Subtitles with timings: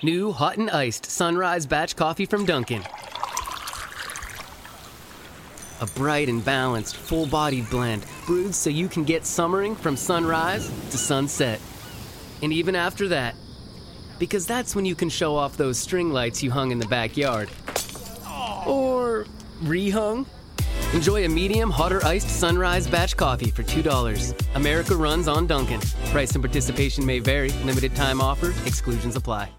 [0.00, 2.84] New hot and iced sunrise batch coffee from Dunkin'.
[5.80, 10.68] A bright and balanced, full bodied blend brewed so you can get summering from sunrise
[10.90, 11.60] to sunset.
[12.42, 13.34] And even after that,
[14.20, 17.48] because that's when you can show off those string lights you hung in the backyard.
[18.68, 19.26] Or
[19.64, 20.26] rehung.
[20.94, 24.54] Enjoy a medium hot or iced sunrise batch coffee for $2.
[24.54, 25.80] America runs on Dunkin'.
[26.12, 27.50] Price and participation may vary.
[27.64, 28.54] Limited time offer.
[28.64, 29.57] Exclusions apply.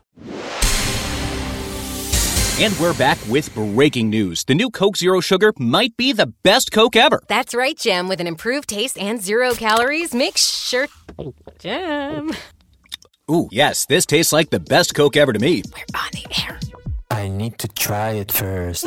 [2.62, 4.44] And we're back with breaking news.
[4.44, 7.22] The new Coke Zero Sugar might be the best Coke ever.
[7.30, 8.10] That's right, Jim.
[8.10, 10.90] With an improved taste and zero calories, make sure.
[11.58, 12.34] Jim.
[13.32, 15.64] Ooh, yes, this tastes like the best Coke ever to me.
[15.74, 16.60] We're on the air.
[17.10, 18.86] I need to try it first.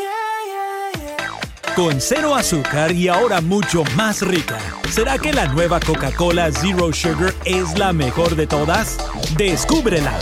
[1.75, 4.59] Con cero azúcar y ahora mucho más rica.
[4.91, 8.99] ¿Será que la nueva Coca-Cola Zero Sugar es la mejor de todas?
[9.39, 10.19] Descúbrela.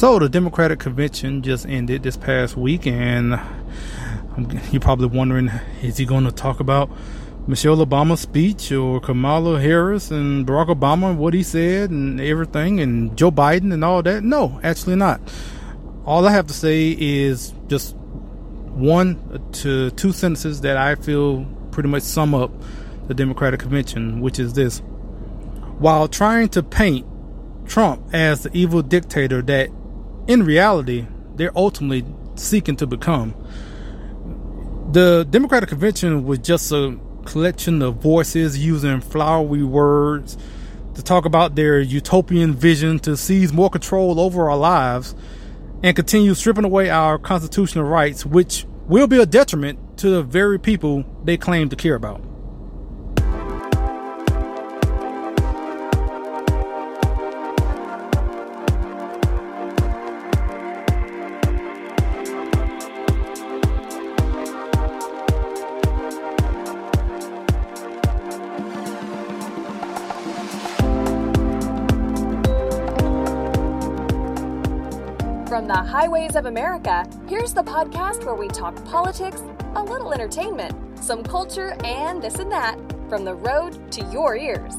[0.00, 3.38] So the Democratic convention just ended this past week, and
[4.72, 5.50] you're probably wondering,
[5.82, 6.90] is he going to talk about
[7.46, 12.80] Michelle Obama's speech or Kamala Harris and Barack Obama, and what he said and everything,
[12.80, 14.24] and Joe Biden and all that?
[14.24, 15.20] No, actually not.
[16.06, 21.90] All I have to say is just one to two sentences that I feel pretty
[21.90, 22.50] much sum up
[23.06, 24.78] the Democratic convention, which is this.
[25.78, 27.06] While trying to paint
[27.66, 29.68] Trump as the evil dictator that
[30.26, 32.04] in reality, they're ultimately
[32.36, 33.34] seeking to become.
[34.92, 40.36] The Democratic Convention was just a collection of voices using flowery words
[40.94, 45.14] to talk about their utopian vision to seize more control over our lives
[45.82, 50.58] and continue stripping away our constitutional rights, which will be a detriment to the very
[50.58, 52.20] people they claim to care about.
[76.36, 79.42] Of America, here's the podcast where we talk politics,
[79.74, 84.74] a little entertainment, some culture, and this and that from the road to your ears.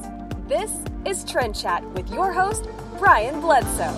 [0.48, 0.72] This
[1.06, 2.70] is Trend Chat with your host,
[3.00, 3.92] Brian Bledsoe.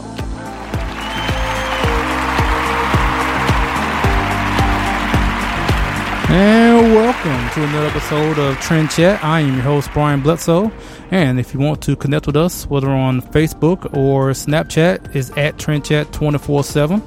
[6.29, 9.23] And welcome to another episode of Trend Chat.
[9.23, 10.71] I am your host, Brian Bledsoe.
[11.11, 15.59] And if you want to connect with us, whether on Facebook or Snapchat, is at
[15.59, 17.03] Trend Chat 24 7.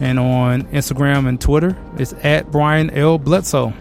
[0.00, 3.18] And on Instagram and Twitter, it's at Brian L.
[3.18, 3.72] Bledsoe.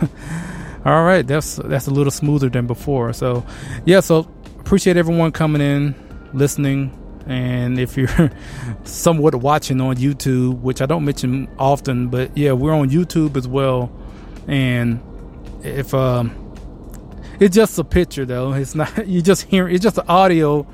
[0.84, 3.12] All right, that's that's a little smoother than before.
[3.12, 3.44] So,
[3.84, 4.28] yeah, so
[4.60, 5.94] appreciate everyone coming in,
[6.32, 6.92] listening,
[7.26, 8.30] and if you're
[8.84, 13.46] somewhat watching on YouTube, which I don't mention often, but yeah, we're on YouTube as
[13.46, 13.92] well.
[14.46, 15.00] And
[15.62, 16.54] if um,
[17.38, 20.66] it's just a picture though, it's not you just hear it's just the audio,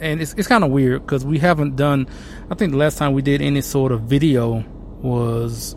[0.00, 2.06] and it's it's kind of weird because we haven't done.
[2.50, 4.64] I think the last time we did any sort of video
[5.00, 5.74] was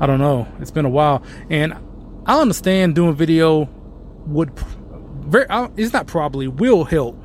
[0.00, 0.48] I don't know.
[0.60, 1.74] It's been a while, and
[2.26, 3.68] I understand doing video
[4.26, 5.46] would very.
[5.76, 7.22] It's not probably will help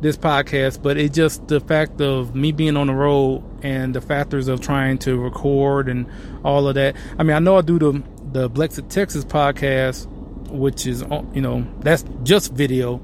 [0.00, 4.00] this podcast, but it's just the fact of me being on the road and the
[4.00, 6.06] factors of trying to record and
[6.44, 6.96] all of that.
[7.18, 10.06] I mean, I know I do the the Blexit Texas podcast,
[10.50, 13.00] which is you know that's just video,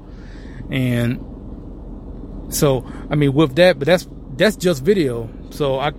[0.69, 1.19] and
[2.49, 5.29] so I mean with that, but that's that's just video.
[5.51, 5.93] So I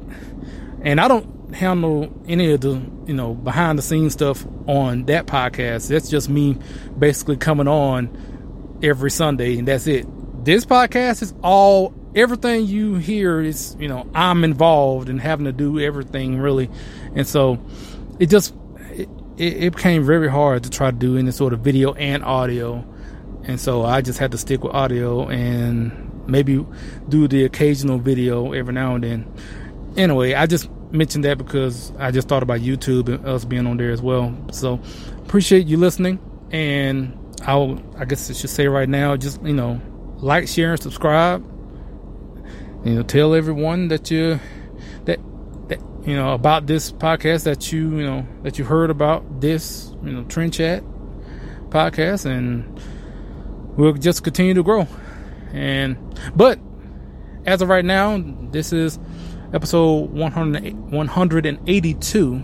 [0.82, 5.26] and I don't handle any of the you know behind the scenes stuff on that
[5.26, 5.88] podcast.
[5.88, 6.58] That's just me
[6.98, 10.06] basically coming on every Sunday, and that's it
[10.46, 15.50] this podcast is all everything you hear is you know i'm involved in having to
[15.50, 16.70] do everything really
[17.16, 17.58] and so
[18.20, 18.54] it just
[18.92, 22.84] it, it became very hard to try to do any sort of video and audio
[23.42, 25.90] and so i just had to stick with audio and
[26.26, 26.64] maybe
[27.08, 29.32] do the occasional video every now and then
[29.96, 33.76] anyway i just mentioned that because i just thought about youtube and us being on
[33.76, 34.80] there as well so
[35.18, 36.18] appreciate you listening
[36.50, 39.80] and i'll i guess i should say right now just you know
[40.18, 41.44] like, share, and subscribe.
[42.84, 44.40] You know, tell everyone that you
[45.04, 45.18] that
[45.68, 49.92] that you know about this podcast that you you know that you heard about this
[50.04, 50.84] you know Trend Chat
[51.68, 52.80] podcast, and
[53.76, 54.86] we'll just continue to grow.
[55.56, 55.96] And
[56.36, 56.58] but
[57.46, 58.98] as of right now, this is
[59.54, 62.34] episode 100, 182,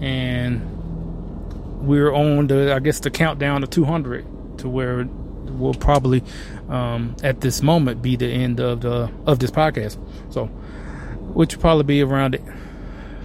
[0.00, 6.22] and we're on the I guess the countdown to 200 to where will probably
[6.68, 9.98] um, at this moment be the end of the of this podcast.
[10.32, 12.42] So, which will probably be around it,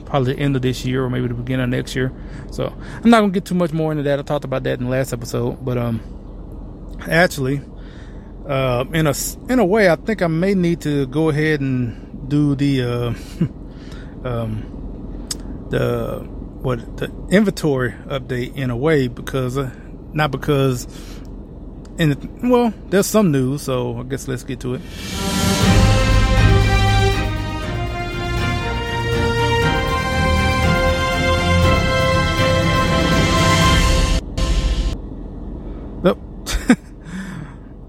[0.06, 2.12] probably the end of this year or maybe the beginning of next year.
[2.52, 2.66] So
[3.02, 4.20] I'm not gonna get too much more into that.
[4.20, 6.02] I talked about that in the last episode, but um,
[7.08, 7.62] actually,
[8.48, 9.14] uh, in a
[9.50, 13.14] in a way, I think I may need to go ahead and do the uh,
[14.28, 15.28] um,
[15.70, 16.20] the
[16.62, 19.72] what the inventory update in a way because uh,
[20.14, 20.86] not because
[21.98, 25.83] in the, well, there's some news, so I guess let's get to it.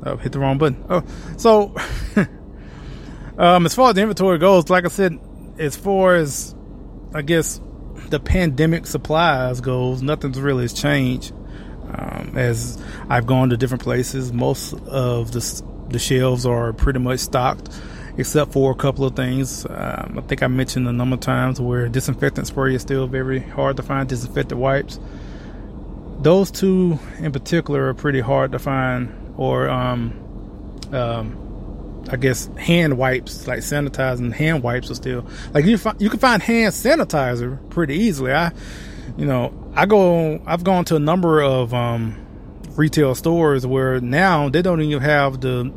[0.05, 0.85] Oh hit the wrong button.
[0.89, 1.03] Oh,
[1.37, 1.75] so
[3.39, 5.19] um, as far as the inventory goes, like I said,
[5.59, 6.55] as far as
[7.15, 7.61] I guess
[8.11, 11.33] the pandemic supplies goes, nothing's really changed.
[11.89, 17.21] Um, as I've gone to different places, most of the the shelves are pretty much
[17.21, 17.69] stocked,
[18.17, 19.65] except for a couple of things.
[19.67, 23.41] Um, I think I mentioned a number of times where disinfectant spray is still very
[23.41, 24.09] hard to find.
[24.09, 24.99] Disinfectant wipes,
[26.21, 29.24] those two in particular, are pretty hard to find.
[29.37, 30.21] Or um,
[30.93, 35.79] um, I guess hand wipes, like sanitizing hand wipes, are still like you.
[35.79, 38.33] Find, you can find hand sanitizer pretty easily.
[38.33, 38.53] I,
[39.17, 40.43] you know, I go.
[40.47, 42.17] I've gone to a number of um,
[42.77, 45.73] retail stores where now they don't even have the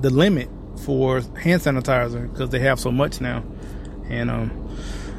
[0.00, 0.48] the limit
[0.84, 3.44] for hand sanitizer because they have so much now,
[4.08, 4.76] and um,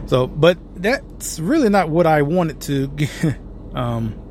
[0.07, 3.37] so but that's really not what I wanted to get,
[3.75, 4.25] um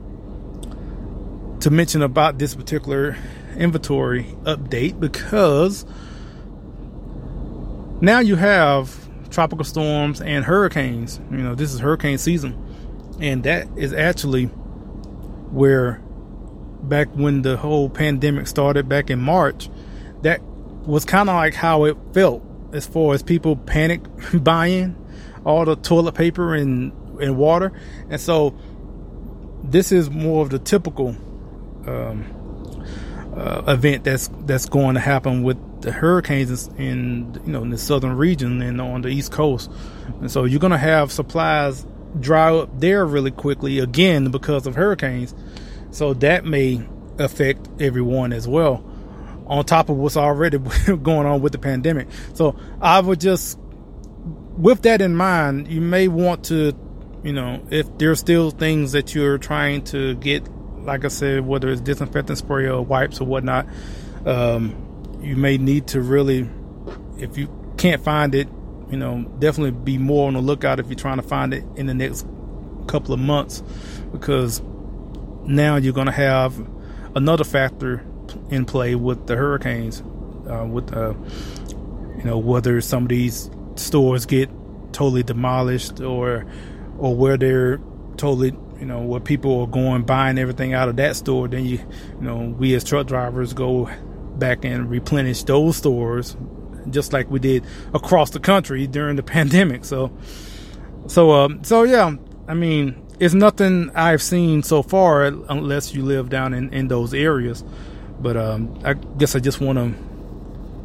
[1.61, 3.17] to mention about this particular
[3.59, 5.85] inventory update because
[8.01, 11.21] now you have tropical storms and hurricanes.
[11.31, 16.01] You know, this is hurricane season, and that is actually where
[16.83, 19.69] back when the whole pandemic started back in March,
[20.23, 24.03] that was kind of like how it felt as far as people panic
[24.35, 24.95] buying
[25.45, 27.73] all the toilet paper and and water,
[28.09, 28.57] and so
[29.65, 31.09] this is more of the typical
[31.87, 32.25] um,
[33.39, 37.79] uh, event that's that's going to happen with the hurricanes in you know in the
[37.79, 39.71] southern region and on the east coast,
[40.21, 41.87] and so you're going to have supplies
[42.19, 45.35] dry up there really quickly again because of hurricanes.
[45.91, 46.83] So that may
[47.19, 48.85] affect everyone as well,
[49.47, 50.59] on top of what's already
[51.03, 52.09] going on with the pandemic.
[52.35, 53.59] So I would just,
[54.57, 56.73] with that in mind, you may want to,
[57.23, 60.47] you know, if there's still things that you're trying to get,
[60.89, 63.67] like I said, whether it's disinfectant spray or wipes or whatnot,
[64.25, 64.75] um,
[65.21, 66.49] you may need to really,
[67.19, 68.49] if you can't find it,
[68.91, 71.87] you know, definitely be more on the lookout if you're trying to find it in
[71.87, 72.27] the next
[72.87, 73.63] couple of months
[74.11, 74.63] because
[75.45, 76.59] now you're going to have
[77.15, 78.03] another factor
[78.49, 80.01] in play with the hurricanes,
[80.51, 81.13] uh, with uh,
[82.17, 84.49] you know whether some of these stores get
[84.93, 86.47] totally demolished or
[86.99, 87.79] or where they're
[88.19, 91.49] totally you know where people are going buying everything out of that store.
[91.49, 93.91] Then you you know we as truck drivers go
[94.37, 96.37] back and replenish those stores
[96.91, 99.85] just like we did across the country during the pandemic.
[99.85, 100.13] So
[101.07, 102.15] so um so yeah,
[102.47, 107.13] I mean it's nothing I've seen so far, unless you live down in, in those
[107.13, 107.65] areas.
[108.21, 109.95] But um, I guess I just want to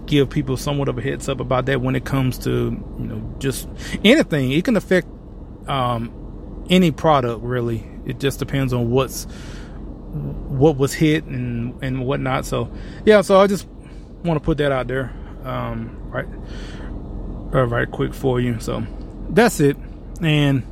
[0.06, 3.36] give people somewhat of a heads up about that when it comes to you know
[3.40, 3.68] just
[4.04, 4.52] anything.
[4.52, 5.08] It can affect
[5.68, 6.12] um,
[6.70, 7.88] any product really.
[8.06, 9.26] It just depends on what's
[10.14, 12.46] what was hit and and whatnot.
[12.46, 12.72] So
[13.06, 13.68] yeah, so I just
[14.24, 16.28] want to put that out there, um, right,
[17.54, 18.60] uh, right quick for you.
[18.60, 18.86] So
[19.30, 19.78] that's it,
[20.22, 20.64] and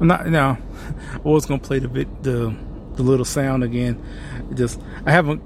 [0.00, 0.58] I'm not now.
[1.14, 2.54] I was gonna play the bit the
[2.94, 4.02] the little sound again.
[4.50, 5.42] It just I haven't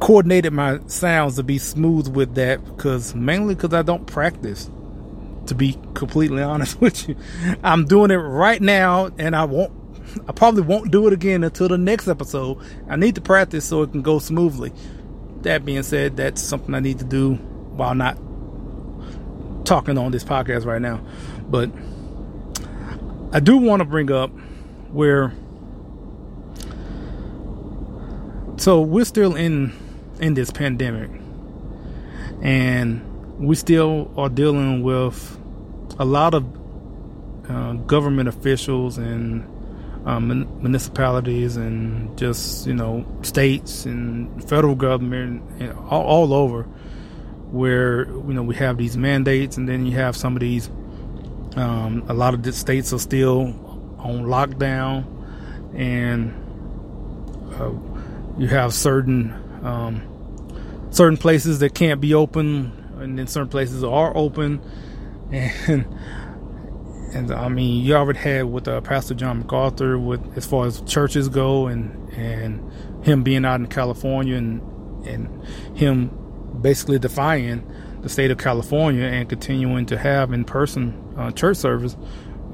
[0.00, 4.70] coordinated my sounds to be smooth with that because mainly because I don't practice.
[5.52, 7.16] To be completely honest with you,
[7.62, 9.70] I'm doing it right now, and I won't.
[10.26, 12.56] I probably won't do it again until the next episode.
[12.88, 14.72] I need to practice so it can go smoothly.
[15.42, 18.16] That being said, that's something I need to do while not
[19.66, 21.04] talking on this podcast right now.
[21.42, 21.70] But
[23.34, 24.30] I do want to bring up
[24.90, 25.34] where
[28.56, 29.74] so we're still in
[30.18, 31.10] in this pandemic
[32.40, 33.02] and
[33.38, 35.38] we still are dealing with
[36.02, 36.44] a lot of
[37.48, 39.48] uh, government officials and
[40.06, 40.28] um,
[40.60, 46.64] municipalities and just you know states and federal government and all, all over
[47.52, 50.70] where you know we have these mandates and then you have some of these
[51.56, 53.40] um, a lot of the states are still
[53.98, 55.04] on lockdown,
[55.74, 56.32] and
[57.54, 57.72] uh,
[58.38, 59.32] you have certain
[59.62, 64.60] um, certain places that can't be open, and then certain places are open,
[65.32, 65.86] and
[67.14, 70.80] and I mean you already had with uh, Pastor John MacArthur with as far as
[70.82, 74.60] churches go, and and him being out in California and
[75.06, 75.44] and
[75.76, 76.10] him
[76.60, 77.68] basically defying
[78.02, 81.96] the state of California and continuing to have in person uh, church service,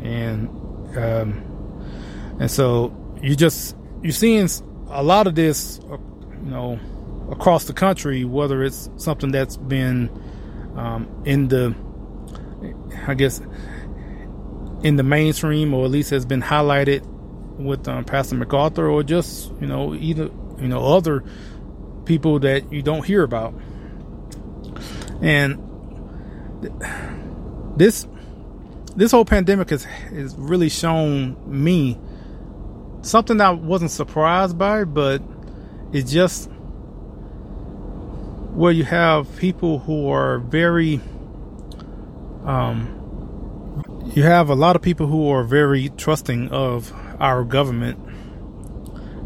[0.03, 0.49] and
[0.97, 4.49] um, and so you just you're seeing
[4.91, 5.97] a lot of this, uh,
[6.45, 6.79] you know,
[7.31, 10.11] across the country, whether it's something that's been
[10.77, 11.75] um, in the,
[13.07, 13.41] I guess,
[14.83, 17.07] in the mainstream, or at least has been highlighted
[17.59, 20.31] with um, Pastor MacArthur, or just you know either
[20.61, 21.25] you know other
[22.05, 23.55] people that you don't hear about,
[25.21, 25.59] and
[27.77, 28.07] this
[28.97, 31.99] this whole pandemic has has really shown me
[33.03, 35.23] something I wasn't surprised by, but
[35.93, 36.51] it's just
[38.53, 41.01] where you have people who are very
[42.49, 42.95] um
[44.15, 47.99] you have a lot of people who are very trusting of our government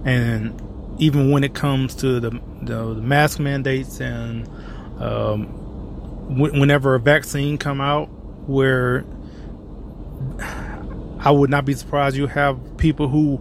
[0.04, 0.60] and
[0.98, 2.30] even when it comes to the
[2.62, 4.48] the, the mask mandates and
[5.00, 5.46] um,
[6.38, 8.06] whenever a vaccine come out
[8.46, 9.04] where
[11.18, 13.40] I would not be surprised you have people who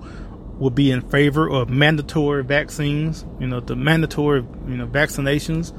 [0.60, 5.74] will be in favor of mandatory vaccines, you know, the mandatory, you know, vaccinations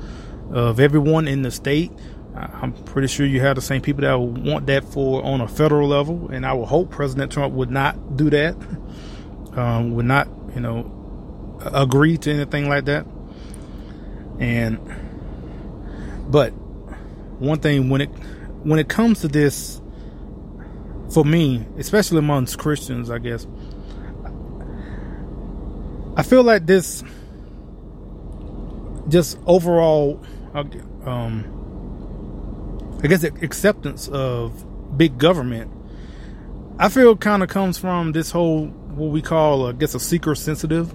[0.53, 1.93] of everyone in the state.
[2.35, 5.49] I'm pretty sure you have the same people that would want that for on a
[5.49, 8.57] federal level, and I would hope President Trump would not do that,
[9.57, 13.07] um, would not, you know, agree to anything like that.
[14.41, 14.79] And,
[16.29, 16.51] but
[17.39, 18.09] one thing when it
[18.65, 19.81] when it comes to this,
[21.13, 23.47] for me, especially amongst Christians, I guess,
[26.17, 27.05] I feel like this
[29.09, 30.23] just overall
[31.05, 31.52] um
[33.03, 35.73] I guess acceptance of big government.
[36.79, 40.35] I feel kind of comes from this whole what we call I guess a seeker
[40.35, 40.95] sensitive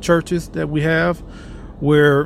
[0.00, 1.18] churches that we have
[1.80, 2.24] where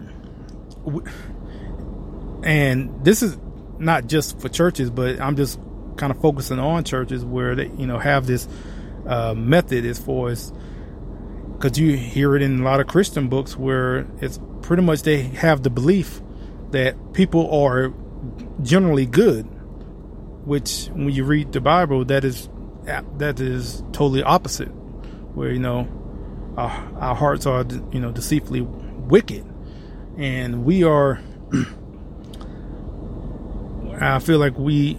[2.42, 3.38] and this is
[3.78, 5.60] not just for churches but I'm just
[5.96, 8.49] kind of focusing on churches where they you know have this
[9.06, 10.52] uh, method as far as
[11.52, 15.22] because you hear it in a lot of Christian books where it's pretty much they
[15.22, 16.22] have the belief
[16.70, 17.92] that people are
[18.62, 19.45] generally good,
[20.45, 22.49] which when you read the Bible, that is
[22.85, 24.69] that is totally opposite.
[25.35, 25.88] Where you know
[26.57, 29.45] our, our hearts are you know deceitfully wicked,
[30.17, 31.21] and we are.
[34.02, 34.99] I feel like we,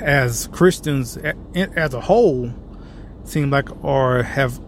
[0.00, 1.18] as Christians,
[1.54, 2.50] as a whole,
[3.24, 4.58] seem like or have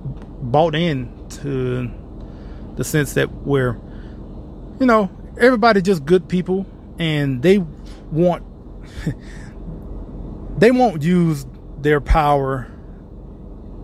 [0.43, 1.11] bought in
[1.41, 1.91] to
[2.77, 3.81] the sense that we're,
[4.79, 6.67] you know, everybody just good people
[6.99, 7.59] and they
[8.11, 8.45] want,
[10.59, 11.47] they won't use
[11.79, 12.71] their power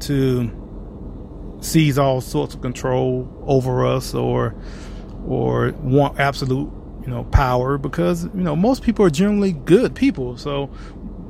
[0.00, 4.54] to seize all sorts of control over us or,
[5.26, 6.70] or want absolute,
[7.02, 10.36] you know, power because, you know, most people are generally good people.
[10.36, 10.70] So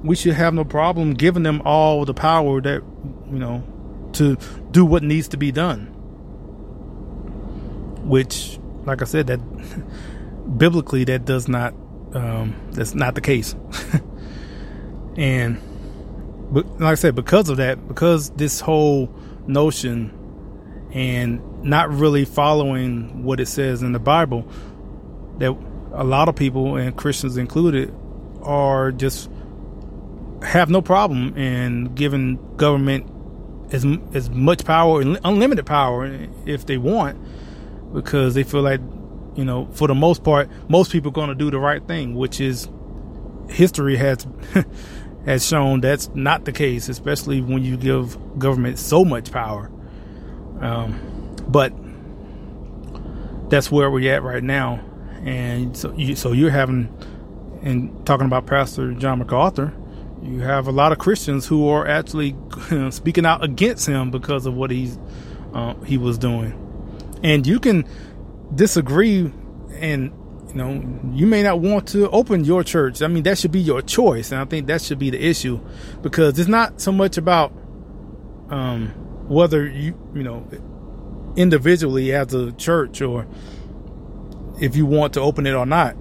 [0.02, 2.82] we should have no problem giving them all the power that,
[3.30, 3.64] you know,
[4.12, 4.36] to
[4.70, 5.86] do what needs to be done.
[8.02, 9.40] Which, like I said, that
[10.56, 11.74] biblically that does not
[12.14, 13.54] um, that's not the case.
[15.16, 15.60] and
[16.50, 19.14] but like I said, because of that, because this whole
[19.46, 20.16] notion
[20.92, 24.46] and not really following what it says in the Bible,
[25.38, 25.56] that
[25.92, 27.94] a lot of people and Christians included
[28.42, 29.30] are just
[30.42, 33.08] have no problem in giving government
[33.72, 36.10] as as much power, and unlimited power,
[36.46, 37.18] if they want,
[37.94, 38.80] because they feel like,
[39.40, 42.14] you know, for the most part, most people are going to do the right thing,
[42.14, 42.68] which is
[43.48, 44.26] history has
[45.24, 49.70] has shown that's not the case, especially when you give government so much power.
[50.60, 51.72] Um, but
[53.48, 54.84] that's where we're at right now,
[55.24, 56.94] and so you, so you're having
[57.62, 59.72] and talking about Pastor John MacArthur
[60.22, 62.36] you have a lot of Christians who are actually
[62.90, 64.98] speaking out against him because of what he's
[65.54, 66.52] uh, he was doing,
[67.22, 67.86] and you can
[68.54, 69.32] disagree,
[69.74, 70.12] and
[70.48, 70.70] you know
[71.12, 73.02] you may not want to open your church.
[73.02, 75.60] I mean that should be your choice, and I think that should be the issue
[76.02, 77.52] because it's not so much about
[78.50, 78.88] um,
[79.28, 80.46] whether you you know
[81.36, 83.26] individually as a church or
[84.60, 85.96] if you want to open it or not.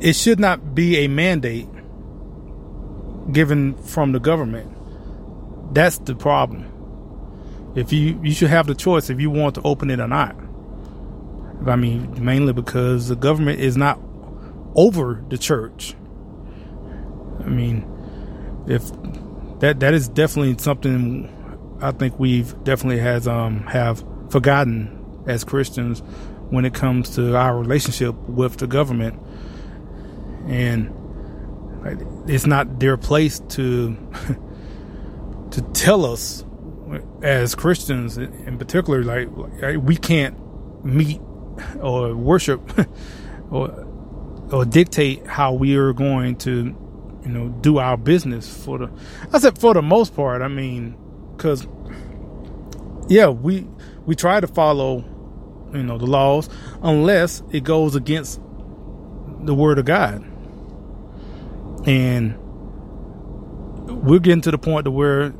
[0.00, 1.68] It should not be a mandate
[3.32, 4.72] given from the government.
[5.74, 6.66] That's the problem.
[7.76, 10.36] if you you should have the choice if you want to open it or not.
[11.66, 14.00] I mean, mainly because the government is not
[14.74, 15.94] over the church.
[17.40, 17.86] I mean,
[18.66, 18.82] if
[19.60, 21.34] that that is definitely something
[21.80, 24.94] I think we've definitely has um have forgotten
[25.26, 26.00] as Christians
[26.50, 29.20] when it comes to our relationship with the government,
[30.46, 30.92] and
[32.28, 33.96] it's not their place to
[35.50, 36.44] to tell us
[37.22, 39.28] as Christians in particular, like,
[39.78, 40.36] we can't
[40.84, 41.20] meet
[41.80, 42.60] or worship
[43.50, 43.86] or
[44.50, 46.76] or dictate how we are going to
[47.22, 48.90] you know do our business for the
[49.32, 50.96] I said for the most part I mean
[51.36, 51.66] cuz
[53.08, 53.66] yeah we
[54.06, 55.04] we try to follow
[55.72, 56.48] you know the laws
[56.82, 58.40] unless it goes against
[59.40, 60.24] the word of God.
[61.86, 62.36] And
[64.02, 65.32] we're getting to the point to where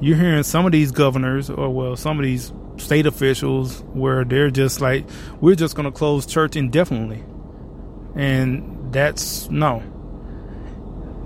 [0.00, 4.50] you're hearing some of these governors or well some of these state officials where they're
[4.50, 5.06] just like
[5.40, 7.22] we're just going to close church indefinitely.
[8.14, 9.82] And that's no.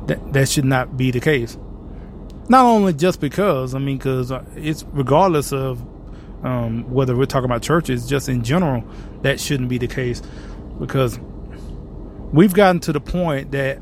[0.07, 1.59] That that should not be the case.
[2.49, 5.85] Not only just because i mean because uh, it's regardless of
[6.45, 8.85] um, whether we're talking about churches just in general
[9.23, 10.23] that shouldn't be the case.
[10.79, 11.19] Because
[12.33, 13.77] we've gotten to the point that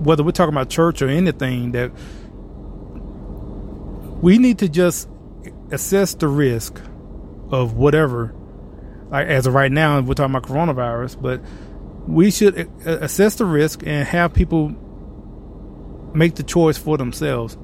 [0.00, 1.92] whether we're talking about church or anything that
[4.20, 5.08] we need to just
[5.70, 6.80] assess the risk
[7.50, 8.34] of whatever.
[9.10, 11.40] Like as of right now, we're talking about coronavirus, but
[12.06, 14.74] we should assess the risk and have people
[16.14, 17.56] make the choice for themselves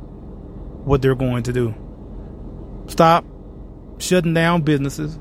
[0.84, 1.74] what they're going to do.
[2.86, 3.24] Stop
[3.98, 5.18] shutting down businesses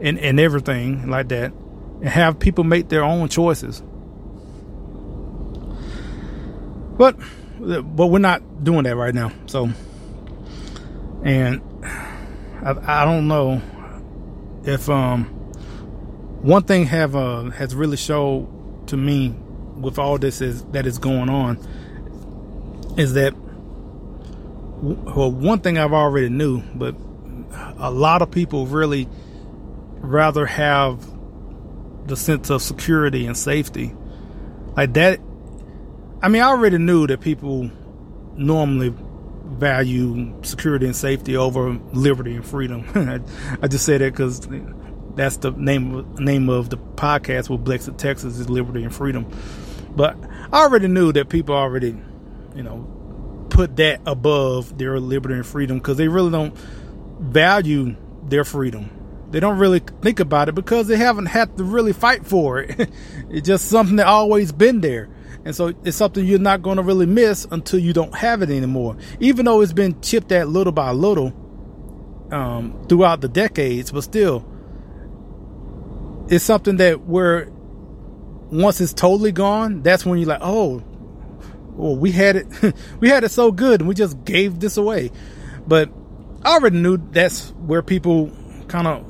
[0.00, 1.52] and, and everything like that
[2.00, 3.82] and have people make their own choices.
[6.96, 7.16] But
[7.60, 9.32] but we're not doing that right now.
[9.46, 9.70] So
[11.24, 11.60] and
[12.62, 13.62] I, I don't know
[14.64, 15.24] if um
[16.42, 18.48] one thing have uh has really showed
[18.88, 19.34] to me
[19.76, 21.56] with all this is that is going on
[22.96, 23.34] is that
[24.72, 26.94] well one thing I've already knew but
[27.78, 29.08] a lot of people really
[30.00, 31.06] rather have
[32.06, 33.94] the sense of security and safety.
[34.76, 35.20] Like that
[36.22, 37.70] I mean I already knew that people
[38.36, 38.94] normally
[39.58, 42.84] value security and safety over liberty and freedom.
[43.62, 44.46] I, just say that because
[45.14, 49.26] that's the name name of the podcast with Blexit, Texas is liberty and freedom.
[49.94, 50.16] But
[50.52, 51.96] I already knew that people already,
[52.54, 56.56] you know, put that above their liberty and freedom because they really don't
[57.18, 58.90] value their freedom.
[59.30, 62.88] They don't really think about it because they haven't had to really fight for it.
[63.30, 65.08] it's just something that always been there.
[65.44, 68.50] And so it's something you're not going to really miss until you don't have it
[68.50, 68.96] anymore.
[69.20, 71.32] Even though it's been chipped at little by little
[72.30, 74.44] um, throughout the decades, but still,
[76.28, 77.48] it's something that where
[78.50, 80.82] once it's totally gone, that's when you're like, oh,
[81.72, 82.46] well, we had it,
[83.00, 85.10] we had it so good, and we just gave this away.
[85.66, 85.90] But
[86.42, 88.32] I already knew that's where people
[88.68, 89.04] kind of,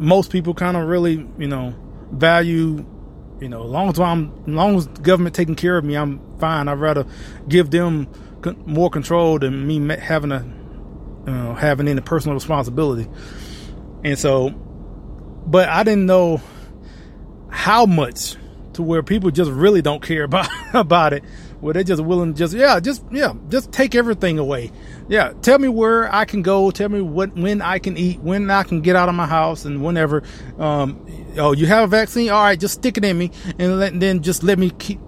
[0.00, 1.74] most people kind of really, you know,
[2.10, 2.84] value
[3.42, 6.20] you know, as long as I'm, as long as government taking care of me, I'm
[6.38, 6.68] fine.
[6.68, 7.04] I'd rather
[7.48, 8.06] give them
[8.64, 13.08] more control than me having a, having any personal responsibility.
[14.04, 16.40] And so, but I didn't know
[17.50, 18.36] how much
[18.74, 21.24] to where people just really don't care about about it.
[21.62, 24.72] Where they're just willing to just yeah, just yeah, just take everything away.
[25.08, 26.72] Yeah, tell me where I can go.
[26.72, 29.64] Tell me what when I can eat, when I can get out of my house,
[29.64, 30.24] and whenever.
[30.58, 31.06] Um,
[31.38, 32.30] oh, you have a vaccine?
[32.30, 34.98] All right, just stick it in me, and let, then just let me keep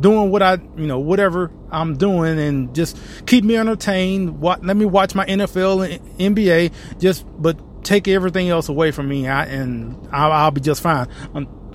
[0.00, 4.40] doing what I, you know, whatever I'm doing, and just keep me entertained.
[4.40, 4.64] What?
[4.64, 5.86] Let me watch my NFL
[6.18, 6.72] and NBA.
[6.98, 11.08] Just, but take everything else away from me, I, and I'll, I'll, be just fine.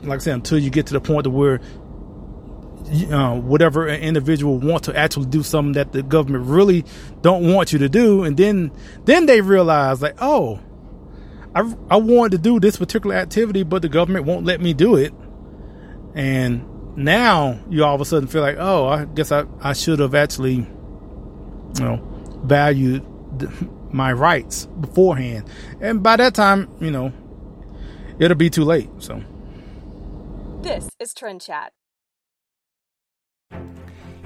[0.03, 1.59] Like I said, until you get to the point where
[3.11, 6.85] uh, whatever an individual want to actually do something that the government really
[7.21, 8.71] don't want you to do, and then
[9.05, 10.59] then they realize like, oh,
[11.55, 14.95] I, I wanted to do this particular activity, but the government won't let me do
[14.95, 15.13] it.
[16.13, 19.99] And now you all of a sudden feel like, oh, I guess I, I should
[19.99, 23.05] have actually, you know, valued
[23.93, 25.49] my rights beforehand.
[25.79, 27.13] And by that time, you know,
[28.19, 28.89] it'll be too late.
[28.99, 29.23] So,
[30.61, 31.74] this is Trend Chat.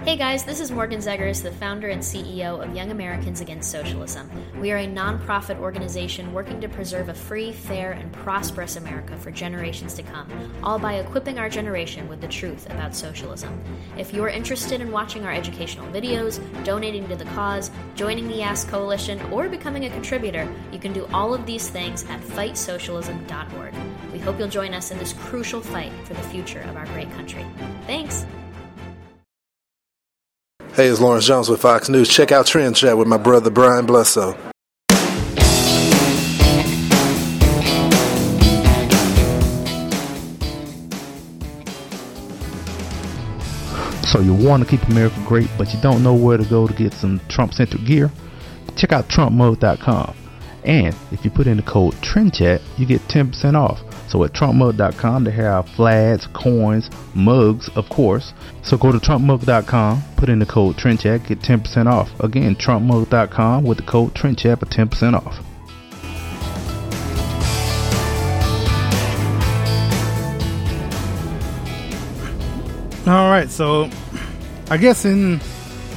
[0.06, 4.32] Hey guys, this is Morgan Zegers, the founder and CEO of Young Americans Against Socialism.
[4.58, 9.30] We are a nonprofit organization working to preserve a free, fair, and prosperous America for
[9.30, 10.32] generations to come,
[10.64, 13.62] all by equipping our generation with the truth about socialism.
[13.98, 18.70] If you're interested in watching our educational videos, donating to the cause, joining the Ask
[18.70, 23.74] Coalition, or becoming a contributor, you can do all of these things at fightsocialism.org.
[24.14, 27.12] We hope you'll join us in this crucial fight for the future of our great
[27.12, 27.46] country.
[27.86, 28.26] Thanks!
[30.80, 32.08] Hey, it's Lawrence Jones with Fox News.
[32.08, 34.32] Check out Trend Chat with my brother Brian Bledsoe.
[44.04, 46.74] So you want to keep America great, but you don't know where to go to
[46.74, 48.10] get some Trump-centric gear?
[48.78, 50.16] Check out TrumpMug.com.
[50.64, 53.82] And if you put in the code TRENDCHAT, you get 10% off.
[54.10, 58.34] So at TrumpMug.com, they have flags, coins, mugs, of course.
[58.64, 62.20] So go to TrumpMug.com, put in the code TRENDCHAT, get 10% off.
[62.20, 65.46] Again, TrumpMug.com with the code TRENDCHAT for 10% off.
[73.08, 73.92] All right, so
[74.72, 75.40] I guess in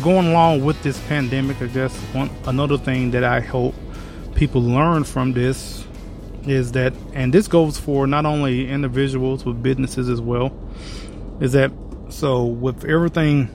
[0.02, 3.74] going along with this pandemic, I guess one another thing that I hope
[4.34, 5.81] people learn from this
[6.46, 10.56] is that, and this goes for not only individuals but businesses as well,
[11.40, 11.72] is that
[12.08, 13.48] so with everything,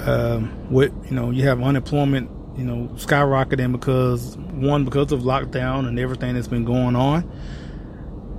[0.00, 5.86] um, with you know you have unemployment, you know skyrocketing because one because of lockdown
[5.86, 7.30] and everything that's been going on,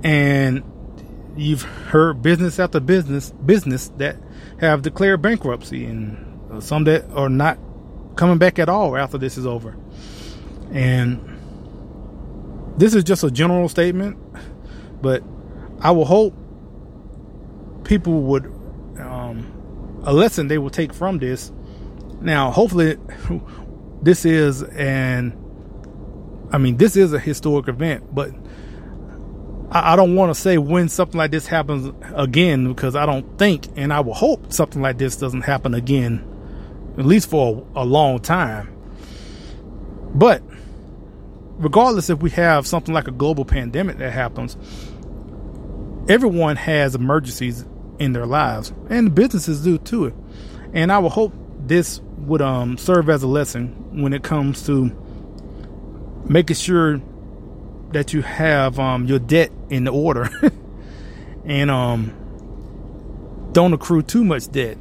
[0.02, 0.62] and
[1.36, 4.16] you've heard business after business business that
[4.60, 7.58] have declared bankruptcy and some that are not
[8.16, 9.76] coming back at all after this is over.
[10.72, 11.31] And
[12.76, 14.16] this is just a general statement,
[15.02, 15.22] but
[15.80, 16.34] I will hope
[17.84, 18.46] people would
[18.98, 21.52] um, a lesson they will take from this.
[22.20, 22.96] Now, hopefully,
[24.02, 25.38] this is an
[26.52, 28.30] I mean, this is a historic event, but
[29.70, 33.38] I, I don't want to say when something like this happens again because I don't
[33.38, 36.22] think, and I will hope something like this doesn't happen again,
[36.98, 38.68] at least for a, a long time.
[40.14, 40.42] But
[41.62, 44.56] regardless if we have something like a global pandemic that happens,
[46.08, 47.64] everyone has emergencies
[47.98, 50.12] in their lives, and businesses do too.
[50.72, 54.90] And I would hope this would um, serve as a lesson when it comes to
[56.28, 57.00] making sure
[57.92, 60.30] that you have um, your debt in order
[61.44, 62.12] and um,
[63.52, 64.78] don't accrue too much debt,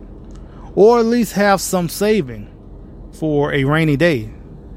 [0.73, 2.47] or at least have some saving
[3.11, 4.31] for a rainy day.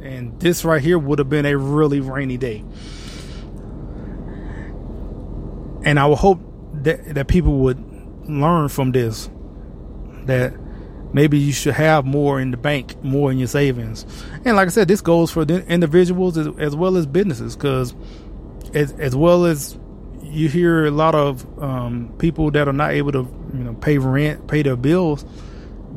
[0.04, 2.62] And this right here would have been a really rainy day.
[5.84, 6.40] And I would hope
[6.82, 7.82] that, that people would
[8.28, 9.28] learn from this
[10.26, 10.54] that
[11.12, 14.04] maybe you should have more in the bank, more in your savings.
[14.44, 17.94] And like I said, this goes for the individuals as, as well as businesses because
[18.74, 19.78] as, as well as
[20.22, 23.98] you hear a lot of um, people that are not able to you know pay
[23.98, 25.24] rent, pay their bills.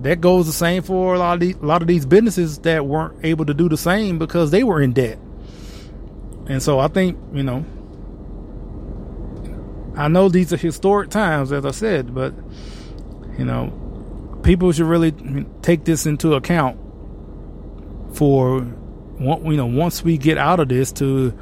[0.02, 2.86] That goes the same for a lot of these, a lot of these businesses that
[2.86, 5.18] weren't able to do the same because they were in debt.
[6.48, 7.66] And so I think you know,
[9.96, 12.34] I know these are historic times, as I said, but
[13.38, 15.12] you know, people should really
[15.62, 16.80] take this into account
[18.14, 18.60] for
[19.20, 21.38] you know once we get out of this to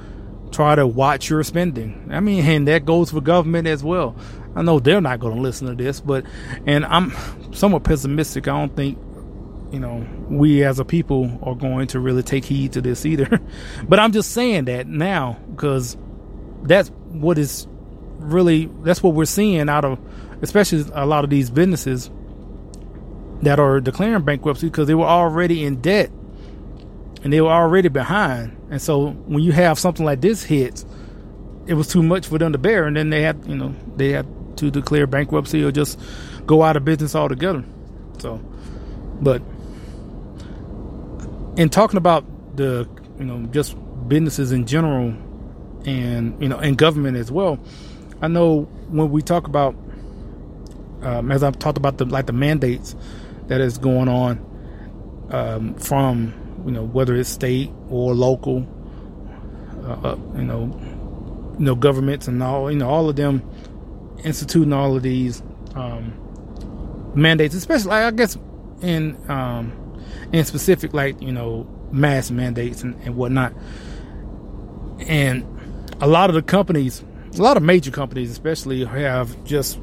[0.51, 2.07] try to watch your spending.
[2.11, 4.15] I mean, and that goes for government as well.
[4.55, 6.25] I know they're not going to listen to this, but
[6.65, 7.13] and I'm
[7.53, 8.47] somewhat pessimistic.
[8.47, 8.97] I don't think
[9.71, 13.41] you know we as a people are going to really take heed to this either.
[13.87, 15.97] but I'm just saying that now because
[16.63, 17.67] that's what is
[18.17, 19.99] really that's what we're seeing out of
[20.41, 22.09] especially a lot of these businesses
[23.41, 26.09] that are declaring bankruptcy because they were already in debt
[27.23, 28.55] and they were already behind.
[28.69, 30.85] And so when you have something like this hit,
[31.67, 34.09] it was too much for them to bear, and then they had, you know, they
[34.09, 35.99] had to declare bankruptcy or just
[36.45, 37.63] go out of business altogether.
[38.19, 38.37] So,
[39.21, 39.41] but
[41.57, 42.25] in talking about
[42.57, 42.87] the,
[43.19, 43.75] you know, just
[44.07, 45.13] businesses in general,
[45.85, 47.59] and you know, and government as well,
[48.21, 49.75] I know when we talk about,
[51.01, 52.95] um, as I've talked about the like the mandates
[53.47, 54.39] that is going on
[55.31, 56.33] um, from
[56.65, 58.65] you know, whether it's state or local,
[59.83, 60.75] uh, uh, you know,
[61.59, 63.41] you know, governments and all, you know, all of them
[64.23, 65.41] instituting all of these
[65.75, 66.13] um,
[67.15, 68.37] mandates, especially, I guess,
[68.81, 70.01] in um,
[70.31, 73.53] in specific, like you know, mass mandates and, and whatnot.
[74.99, 75.45] And
[76.01, 77.03] a lot of the companies,
[77.37, 79.79] a lot of major companies, especially, have just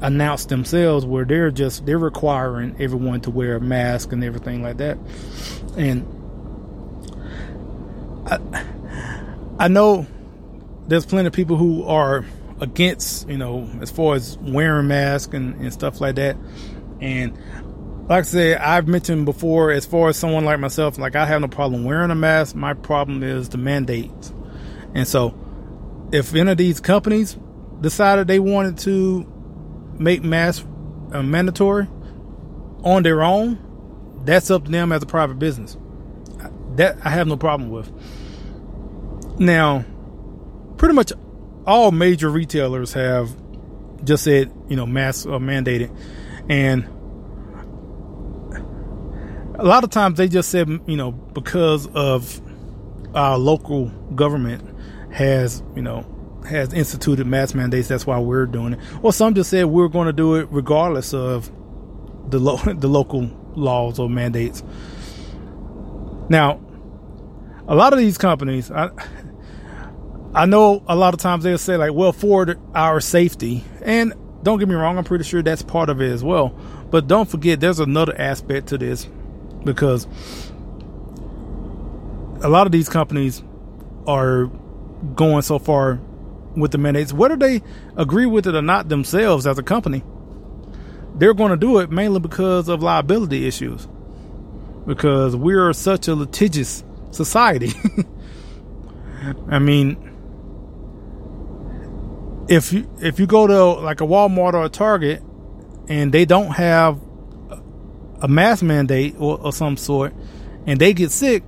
[0.00, 4.76] announced themselves where they're just they're requiring everyone to wear a mask and everything like
[4.76, 4.98] that.
[5.76, 6.06] And
[8.26, 8.64] I
[9.58, 10.06] I know
[10.86, 12.24] there's plenty of people who are
[12.60, 16.36] against, you know, as far as wearing masks and, and stuff like that.
[17.00, 17.36] And
[18.08, 21.40] like I said, I've mentioned before, as far as someone like myself, like I have
[21.40, 22.54] no problem wearing a mask.
[22.54, 24.32] My problem is the mandates.
[24.94, 25.34] And so,
[26.12, 27.36] if any of these companies
[27.80, 29.26] decided they wanted to
[29.98, 30.64] make masks
[31.12, 31.88] uh, mandatory
[32.82, 33.58] on their own,
[34.24, 35.76] that's up to them as a private business.
[36.76, 37.90] That I have no problem with.
[39.38, 39.84] Now,
[40.76, 41.12] pretty much
[41.66, 43.34] all major retailers have
[44.04, 45.94] just said, you know, mass are mandated.
[46.48, 46.84] And
[49.58, 52.40] a lot of times they just said, you know, because of
[53.14, 54.62] our local government
[55.12, 56.04] has, you know,
[56.48, 58.80] has instituted mass mandates, that's why we're doing it.
[59.02, 61.50] Or some just said we're going to do it regardless of
[62.30, 64.62] the lo- the local laws or mandates.
[66.28, 66.60] Now,
[67.68, 68.90] a lot of these companies, I,
[70.36, 74.58] I know a lot of times they'll say like, well, for our safety, and don't
[74.58, 76.48] get me wrong, I'm pretty sure that's part of it as well.
[76.90, 79.08] But don't forget, there's another aspect to this
[79.64, 80.06] because
[82.42, 83.42] a lot of these companies
[84.06, 84.50] are
[85.14, 86.00] going so far
[86.54, 87.62] with the mandates, whether they
[87.96, 90.04] agree with it or not themselves as a company,
[91.14, 93.88] they're going to do it mainly because of liability issues.
[94.86, 97.72] Because we're such a litigious society.
[99.48, 100.15] I mean,
[102.48, 105.22] if you if you go to like a Walmart or a Target
[105.88, 107.00] and they don't have
[108.20, 110.14] a mask mandate or, or some sort,
[110.66, 111.44] and they get sick,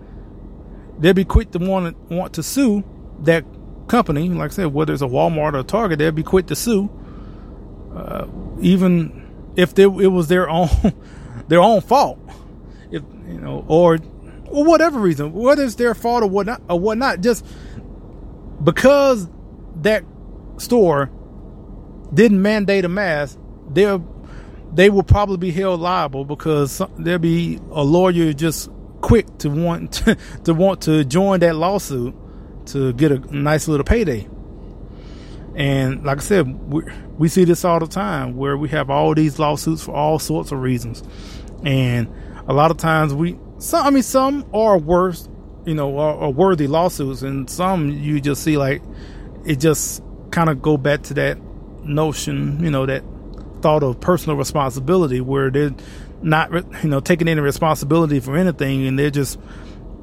[0.99, 2.85] they'll be quick to want to want to sue
[3.21, 3.45] that
[3.87, 4.29] company.
[4.29, 6.91] Like I said, whether it's a Walmart or a Target, they'll be quick to sue,
[7.95, 8.27] uh,
[8.61, 10.69] even if they, it was their own
[11.49, 12.19] their own fault,
[12.91, 13.99] if you know, or
[14.47, 17.45] or whatever reason, whether it's their fault or whatnot or whatnot, just
[18.63, 19.29] because
[19.83, 20.05] that
[20.61, 21.11] store
[22.13, 23.39] didn't mandate a mask,
[23.71, 24.05] they'll
[24.73, 29.93] they will probably be held liable because there'll be a lawyer just quick to want
[29.95, 32.15] to, to want to join that lawsuit
[32.67, 34.29] to get a nice little payday.
[35.55, 36.83] And like I said, we,
[37.17, 40.53] we see this all the time where we have all these lawsuits for all sorts
[40.53, 41.03] of reasons.
[41.65, 42.13] And
[42.47, 45.29] a lot of times we, some, I mean, some are worse,
[45.65, 48.83] you know, are, are worthy lawsuits, and some you just see like
[49.45, 51.39] it just kind of go back to that
[51.85, 53.03] notion, you know, that
[53.61, 55.75] thought of personal responsibility where they're
[56.23, 59.39] not, you know, taking any responsibility for anything and they're just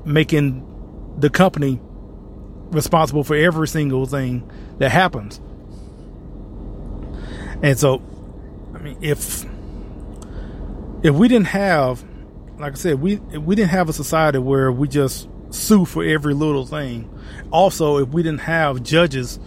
[0.06, 0.66] making
[1.18, 1.80] the company
[2.72, 5.40] responsible for every single thing that happens.
[7.64, 8.02] And so,
[8.74, 9.46] I mean, if
[11.04, 12.04] if we didn't have,
[12.60, 16.34] like I said, we we didn't have a society where we just sue for every
[16.34, 17.10] little thing.
[17.52, 19.40] Also, if we didn't have judges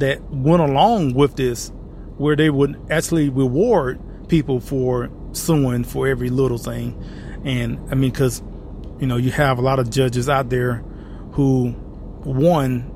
[0.00, 1.72] that went along with this,
[2.16, 7.02] where they would actually reward people for suing for every little thing.
[7.44, 8.42] And I mean, because,
[8.98, 10.84] you know, you have a lot of judges out there
[11.32, 11.70] who,
[12.24, 12.90] one,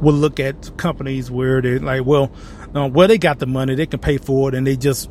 [0.00, 2.30] will look at companies where they're like, well,
[2.74, 5.08] no, well, they got the money, they can pay for it, and they just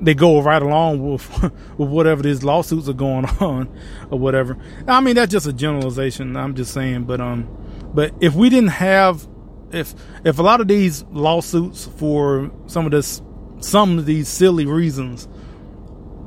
[0.00, 1.42] they go right along with
[1.78, 3.68] with whatever these lawsuits are going on
[4.10, 4.56] or whatever.
[4.86, 6.36] I mean, that's just a generalization.
[6.36, 7.48] I'm just saying, but um,
[7.96, 9.26] but if we didn't have,
[9.72, 13.22] if if a lot of these lawsuits for some of this,
[13.60, 15.26] some of these silly reasons,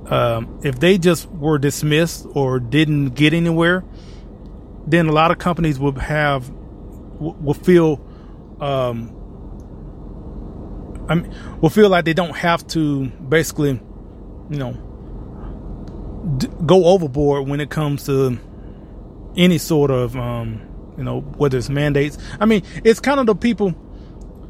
[0.07, 3.85] um, if they just were dismissed or didn't get anywhere,
[4.87, 6.49] then a lot of companies would have
[7.19, 8.03] will feel,
[8.59, 9.15] um,
[11.07, 13.79] I mean, will feel like they don't have to basically,
[14.49, 14.73] you know,
[16.35, 18.39] d- go overboard when it comes to
[19.37, 20.68] any sort of um,
[20.99, 22.17] you know, whether it's mandates.
[22.41, 23.73] I mean, it's kind of the people,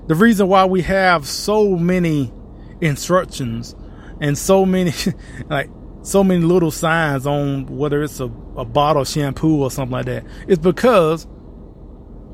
[0.08, 2.34] the reason why we have so many
[2.82, 3.76] instructions
[4.20, 4.92] and so many,
[5.50, 5.70] like,
[6.02, 8.26] so many little signs on whether it's a,
[8.58, 10.26] a bottle of shampoo or something like that.
[10.48, 11.28] It's because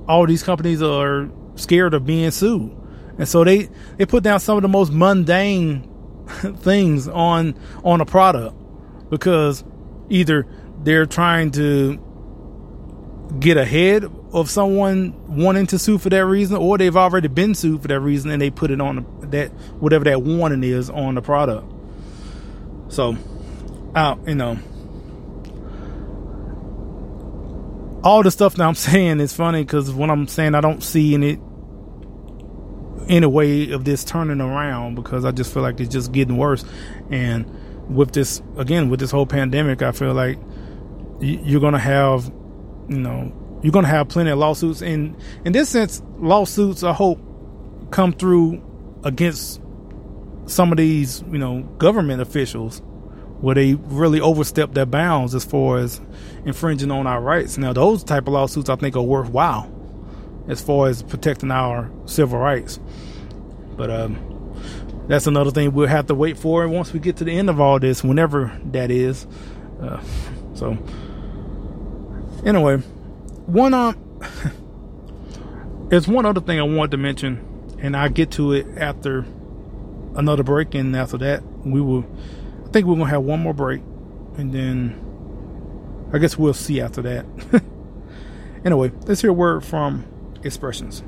[0.07, 2.71] all these companies are scared of being sued.
[3.17, 5.89] And so they, they put down some of the most mundane
[6.57, 8.55] things on, on a product
[9.09, 9.65] because
[10.09, 10.47] either
[10.83, 11.99] they're trying to
[13.39, 17.81] get ahead of someone wanting to sue for that reason, or they've already been sued
[17.81, 21.21] for that reason and they put it on that whatever that warning is on the
[21.21, 21.71] product.
[22.89, 23.17] So,
[23.95, 24.59] out you know,
[28.03, 31.13] all the stuff that I'm saying is funny because when I'm saying I don't see
[31.13, 31.39] any
[33.07, 36.65] any way of this turning around because I just feel like it's just getting worse.
[37.11, 37.45] And
[37.93, 40.39] with this, again, with this whole pandemic, I feel like
[41.19, 42.31] you're to have,
[42.89, 44.81] you know, you're going to have plenty of lawsuits.
[44.81, 47.19] And in this sense, lawsuits, I hope,
[47.91, 48.63] come through
[49.03, 49.61] against
[50.45, 52.81] some of these, you know, government officials
[53.41, 55.99] where they really overstep their bounds as far as
[56.45, 57.57] infringing on our rights.
[57.57, 59.71] Now, those type of lawsuits I think are worthwhile
[60.47, 62.79] as far as protecting our civil rights.
[63.75, 64.17] But um,
[65.07, 67.59] that's another thing we'll have to wait for once we get to the end of
[67.59, 69.27] all this, whenever that is.
[69.81, 70.01] Uh,
[70.53, 70.77] so,
[72.45, 72.77] anyway,
[73.47, 73.95] one um,
[76.07, 79.25] one other thing I wanted to mention, and I get to it after
[80.15, 82.05] another break, and after that we will.
[82.65, 83.81] I think we're gonna have one more break,
[84.37, 84.99] and then
[86.13, 87.25] I guess we'll see after that.
[88.65, 90.05] anyway, let's hear a word from
[90.43, 91.03] Expressions.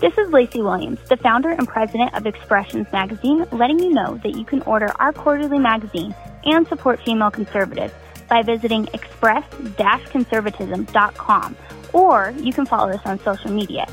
[0.00, 4.36] This is Lacey Williams, the founder and president of Expressions Magazine, letting you know that
[4.36, 6.12] you can order our quarterly magazine
[6.44, 7.94] and support female conservatives
[8.32, 11.56] by visiting express-conservatism.com
[11.92, 13.86] or you can follow us on social media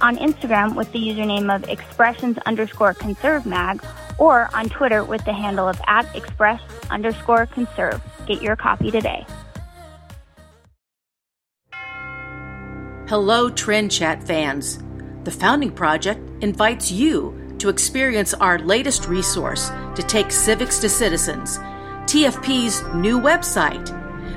[0.00, 3.84] on Instagram with the username of expressions underscore conserve mag
[4.16, 8.00] or on Twitter with the handle of at express underscore conserve.
[8.26, 9.26] Get your copy today.
[13.08, 14.78] Hello, Trend Chat fans.
[15.24, 21.58] The Founding Project invites you to experience our latest resource to take civics to citizens,
[22.10, 23.88] TFP's new website.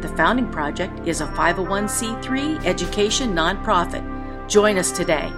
[0.02, 4.04] The Founding Project is a 501c3 education nonprofit.
[4.50, 5.32] Join us today.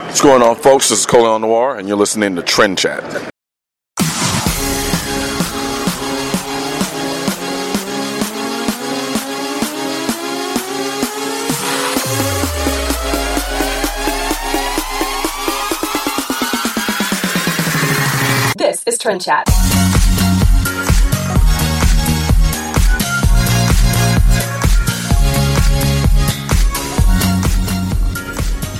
[0.00, 0.88] What's going on, folks?
[0.88, 3.30] This is Colion Noir, and you're listening to Trend Chat.
[18.86, 19.48] Is Trend Chat.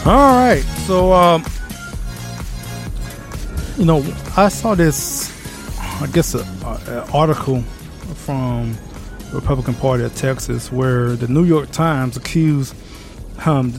[0.07, 0.63] All right.
[0.87, 1.45] So, um,
[3.77, 4.05] you know,
[4.37, 5.33] I saw this,
[6.01, 7.63] I guess, a, a article
[8.15, 8.77] from
[9.31, 12.77] the Republican Party of Texas where the New York Times accused
[13.45, 13.73] um,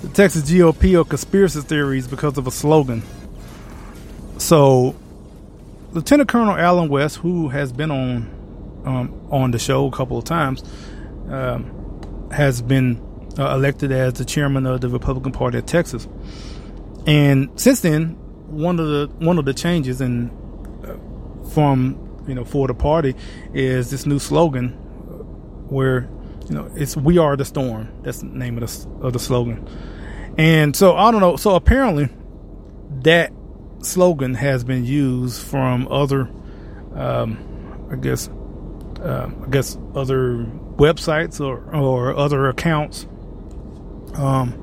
[0.00, 3.02] the Texas GOP of conspiracy theories because of a slogan.
[4.38, 4.96] So,
[5.94, 10.24] Lieutenant Colonel Allen West, who has been on um, on the show a couple of
[10.24, 10.62] times,
[11.28, 13.00] um, has been
[13.38, 16.08] uh, elected as the chairman of the Republican Party of Texas.
[17.06, 18.16] And since then,
[18.48, 20.30] one of the one of the changes in
[20.84, 23.14] uh, from you know for the party
[23.52, 24.70] is this new slogan
[25.68, 26.10] where
[26.48, 29.68] you know it's "We are the storm." That's the name of the of the slogan.
[30.36, 31.36] And so I don't know.
[31.36, 32.08] So apparently,
[33.02, 33.32] that
[33.84, 36.30] slogan has been used from other,
[36.94, 38.28] um, I guess,
[39.00, 43.06] uh, I guess other websites or or other accounts
[44.16, 44.60] um,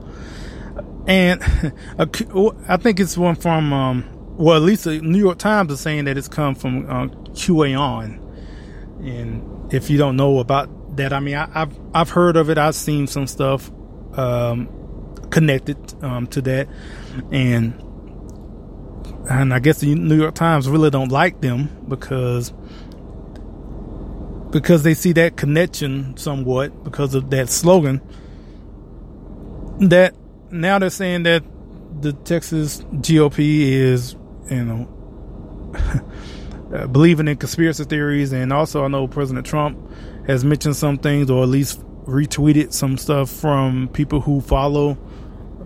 [1.08, 1.42] and
[2.68, 6.06] I think it's one from, um, well, at least the New York Times is saying
[6.06, 8.20] that it's come from uh, QAnon.
[9.02, 12.58] And if you don't know about that, I mean, I, have I've heard of it.
[12.58, 13.72] I've seen some stuff
[14.14, 14.70] um,
[15.32, 16.68] connected um, to that,
[17.32, 17.74] and
[19.30, 22.54] and I guess the New York Times really don't like them because
[24.52, 28.02] because they see that connection somewhat because of that slogan
[29.80, 30.14] that
[30.52, 31.44] now they're saying that
[32.02, 34.16] the Texas GOP is,
[34.50, 35.72] you know,
[36.74, 39.80] uh, believing in conspiracy theories, and also I know President Trump
[40.28, 44.92] has mentioned some things, or at least retweeted some stuff from people who follow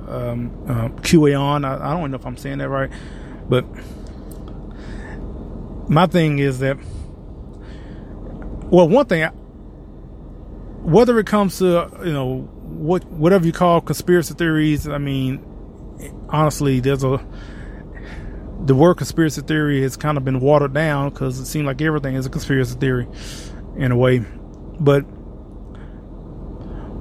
[0.08, 1.66] um, uh, QAnon.
[1.66, 2.92] I, I don't know if I'm saying that right,
[3.50, 3.66] but
[5.90, 6.78] my thing is that,
[8.70, 9.26] well, one thing,
[10.84, 14.88] whether it comes to you know what whatever you call conspiracy theories.
[14.88, 15.44] I mean,
[16.30, 17.26] honestly, there's a
[18.66, 22.16] the word conspiracy theory has kind of been watered down because it seems like everything
[22.16, 23.08] is a conspiracy theory
[23.78, 24.20] in a way.
[24.80, 25.02] But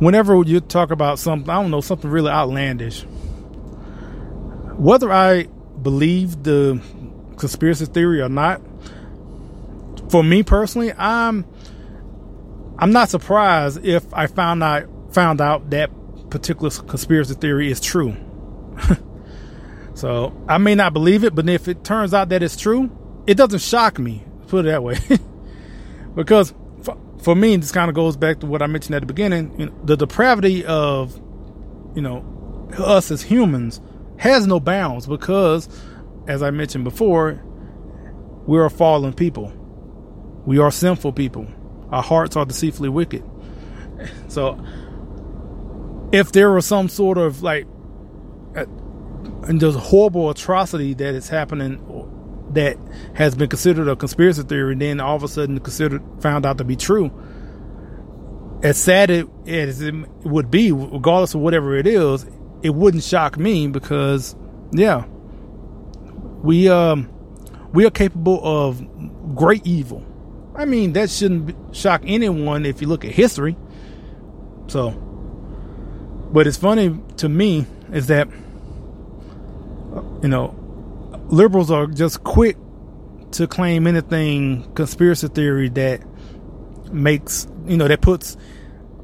[0.01, 3.03] whenever you talk about something, I don't know, something really outlandish,
[4.77, 5.49] whether I
[5.83, 6.81] believe the
[7.37, 8.61] conspiracy theory or not,
[10.11, 11.45] for me personally, I'm
[12.79, 15.91] I'm not surprised if I found out found out that
[16.31, 18.17] particular conspiracy theory is true.
[19.95, 22.91] So I may not believe it, but if it turns out that it's true,
[23.27, 24.25] it doesn't shock me.
[24.49, 24.99] Put it that way,
[26.15, 26.53] because
[26.83, 29.59] for, for me, this kind of goes back to what I mentioned at the beginning.
[29.59, 31.17] You know, the depravity of,
[31.95, 33.81] you know, us as humans
[34.25, 35.69] has no bounds because,
[36.27, 37.43] as I mentioned before,
[38.47, 39.53] we're a fallen people.
[40.47, 41.47] We are sinful people.
[41.91, 43.23] Our hearts are deceitfully wicked.
[44.29, 44.59] So,
[46.11, 47.67] if there was some sort of like,
[48.55, 51.79] and there's horrible atrocity that is happening
[52.55, 52.79] that
[53.15, 56.57] has been considered a conspiracy theory, and then all of a sudden considered found out
[56.59, 57.13] to be true.
[58.63, 59.95] As sad it, as it
[60.25, 62.25] would be, regardless of whatever it is,
[62.65, 64.35] it wouldn't shock me because,
[64.73, 65.05] yeah,
[66.43, 67.11] we um
[67.73, 68.83] we are capable of
[69.37, 70.05] great evil.
[70.57, 73.57] I mean, that shouldn't shock anyone if you look at history.
[74.69, 74.91] So,
[76.33, 78.29] but it's funny to me is that
[80.23, 80.55] you know
[81.29, 82.57] liberals are just quick
[83.33, 86.01] to claim anything conspiracy theory that
[86.91, 88.39] makes you know that puts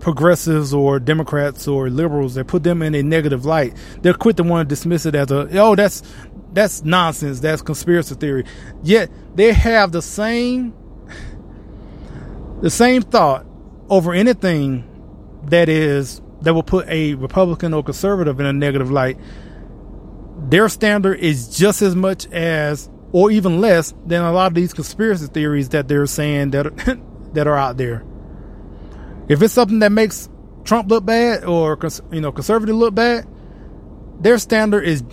[0.00, 3.76] progressives or Democrats or liberals that put them in a negative light.
[4.02, 6.02] They're quick to want to dismiss it as a oh that's
[6.52, 7.40] that's nonsense.
[7.40, 8.44] That's conspiracy theory.
[8.82, 10.74] Yet they have the same
[12.60, 13.46] the same thought
[13.88, 14.86] over anything
[15.44, 19.18] that is that will put a Republican or conservative in a negative light.
[20.48, 24.72] Their standard is just as much as or even less than a lot of these
[24.72, 27.00] conspiracy theories that they're saying that
[27.34, 28.04] that are out there.
[29.30, 30.28] If it's something that makes
[30.64, 31.78] Trump look bad or
[32.10, 33.28] you know conservative look bad,
[34.18, 35.04] their standard is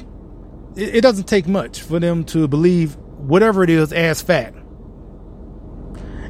[0.76, 4.58] it, doesn't take much for them to believe whatever it is as fact.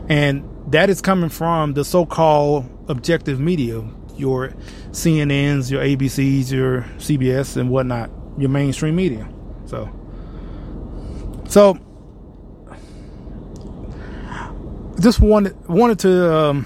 [0.09, 3.81] And that is coming from the so-called objective media,
[4.17, 4.49] your
[4.91, 9.29] CNNs, your ABCs, your CBS, and whatnot, your mainstream media.
[9.65, 9.89] So,
[11.47, 11.79] so
[14.99, 16.65] just wanted wanted to um,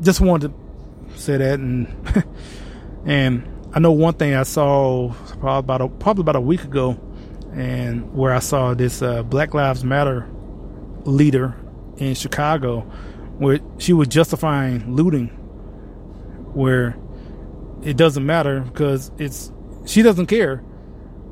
[0.00, 2.24] just wanted to say that, and
[3.06, 6.98] and I know one thing I saw probably about a, probably about a week ago
[7.52, 10.28] and where I saw this uh, Black Lives Matter
[11.04, 11.56] leader
[11.96, 12.80] in Chicago,
[13.38, 15.28] where she was justifying looting,
[16.54, 16.96] where
[17.82, 19.52] it doesn't matter because it's
[19.86, 20.62] she doesn't care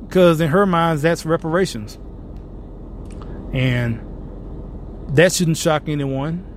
[0.06, 1.98] because in her mind that's reparations,
[3.52, 4.00] and
[5.16, 6.55] that shouldn't shock anyone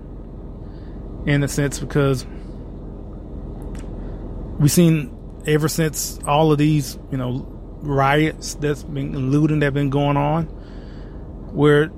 [1.26, 2.26] in a sense because
[4.60, 5.16] we've seen
[5.46, 7.46] ever since all of these you know
[7.82, 10.46] riots that's been looting that have been going on
[11.54, 11.90] where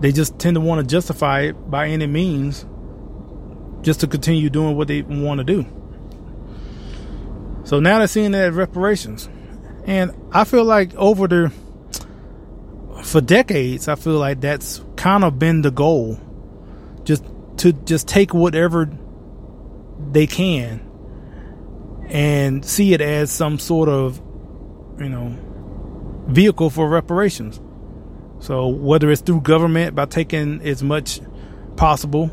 [0.00, 2.66] they just tend to want to justify it by any means
[3.82, 5.64] just to continue doing what they want to do.
[7.64, 9.28] So now they're seeing that reparations.
[9.86, 11.52] And I feel like over the
[13.04, 16.18] for decades, I feel like that's kind of been the goal.
[17.04, 17.24] Just
[17.58, 18.90] to just take whatever
[20.10, 20.80] they can
[22.08, 24.20] and see it as some sort of,
[24.98, 25.36] you know,
[26.28, 27.60] vehicle for reparations.
[28.40, 31.20] So whether it's through government by taking as much
[31.76, 32.30] possible,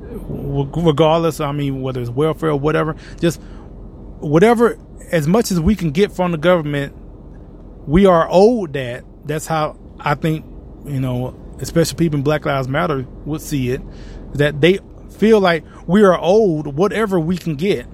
[0.00, 3.40] regardless, I mean, whether it's welfare or whatever, just
[4.20, 4.78] whatever,
[5.10, 6.96] as much as we can get from the government,
[7.86, 9.04] we are owed that.
[9.24, 10.44] That's how I think,
[10.86, 13.82] you know, especially people in Black Lives Matter would see it,
[14.34, 14.78] that they
[15.18, 17.86] feel like we are owed whatever we can get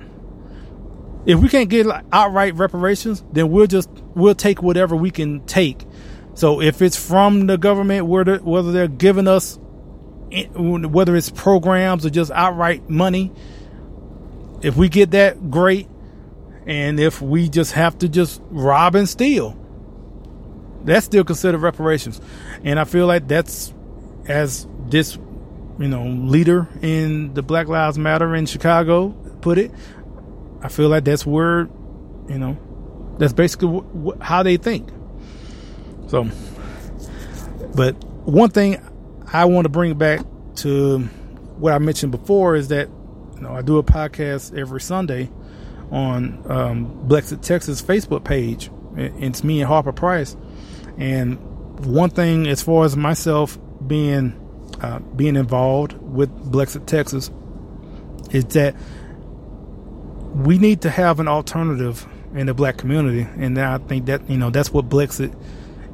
[1.26, 5.84] if we can't get outright reparations, then we'll just we'll take whatever we can take.
[6.34, 9.58] So if it's from the government, whether whether they're giving us
[10.32, 13.32] eh, whether it's programs or just outright money,
[14.62, 15.88] if we get that, great.
[16.66, 19.58] And if we just have to just rob and steal,
[20.84, 22.20] that's still considered reparations.
[22.62, 23.72] And I feel like that's
[24.26, 25.16] as this,
[25.78, 29.08] you know, leader in the Black Lives Matter in Chicago
[29.40, 29.70] put it.
[30.62, 31.68] I feel like that's where,
[32.28, 32.56] you know,
[33.18, 34.88] that's basically w- w- how they think.
[36.06, 36.24] So,
[37.74, 37.92] but
[38.24, 38.82] one thing
[39.32, 40.20] I want to bring back
[40.56, 41.00] to
[41.58, 42.88] what I mentioned before is that,
[43.34, 45.30] you know, I do a podcast every Sunday
[45.90, 48.70] on um, Blexit Texas Facebook page.
[48.96, 50.36] It's me and Harper Price,
[50.98, 51.38] and
[51.86, 54.40] one thing as far as myself being
[54.80, 57.30] uh, being involved with Blexit Texas
[58.30, 58.74] is that
[60.34, 64.36] we need to have an alternative in the black community, and I think that you
[64.36, 65.34] know that's what Blexit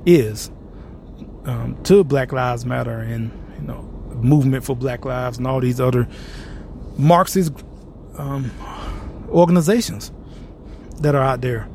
[0.06, 0.50] is
[1.44, 3.30] um, to Black Lives Matter and
[3.60, 3.82] you know
[4.14, 6.08] movement for Black Lives and all these other
[6.96, 7.52] Marxist
[8.16, 8.50] um,
[9.28, 10.12] organizations
[11.00, 11.68] that are out there.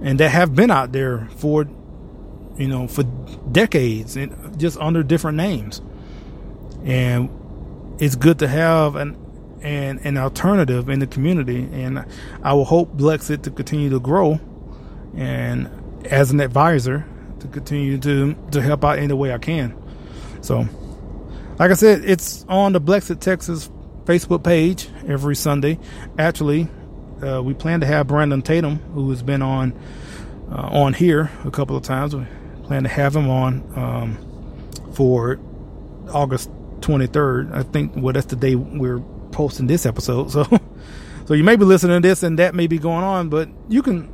[0.00, 1.66] and that have been out there for
[2.58, 3.04] you know for
[3.52, 5.80] decades and just under different names.
[6.84, 7.30] And
[7.98, 9.16] it's good to have an
[9.62, 12.04] an, an alternative in the community and
[12.42, 14.40] I will hope Blexit to continue to grow
[15.16, 15.68] and
[16.06, 17.04] as an advisor
[17.40, 19.76] to continue to to help out any way I can.
[20.42, 20.66] So
[21.58, 23.70] like I said it's on the Blexit Texas
[24.04, 25.78] Facebook page every Sunday.
[26.18, 26.68] Actually
[27.22, 29.72] uh, we plan to have Brandon Tatum who has been on
[30.50, 32.14] uh, on here a couple of times
[32.68, 35.40] plan to have him on um, for
[36.10, 36.50] August
[36.80, 37.52] 23rd.
[37.52, 39.00] I think well that's the day we're
[39.32, 40.30] posting this episode.
[40.30, 40.44] So
[41.26, 43.82] so you may be listening to this and that may be going on, but you
[43.82, 44.08] can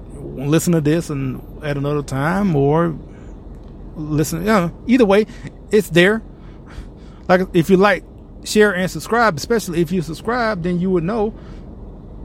[0.51, 2.97] listen to this and at another time or
[3.97, 5.27] listen, know, either way,
[5.71, 6.23] it's there.
[7.29, 8.05] Like if you like,
[8.45, 11.35] share and subscribe, especially if you subscribe, then you would know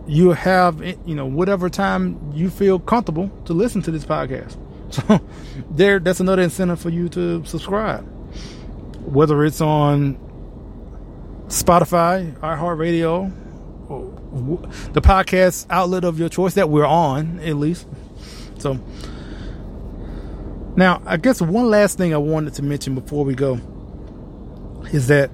[0.05, 4.57] you have you know whatever time you feel comfortable to listen to this podcast.
[5.07, 5.21] So
[5.69, 8.03] there that's another incentive for you to subscribe.
[9.05, 10.17] Whether it's on
[11.47, 13.33] Spotify, iHeartRadio,
[14.93, 17.87] the podcast outlet of your choice that we're on, at least.
[18.59, 18.79] So,
[20.75, 23.59] now I guess one last thing I wanted to mention before we go
[24.91, 25.31] is that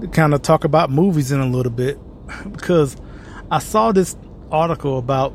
[0.00, 1.98] to kind of talk about movies in a little bit
[2.52, 2.96] because
[3.50, 4.16] I saw this
[4.50, 5.32] article about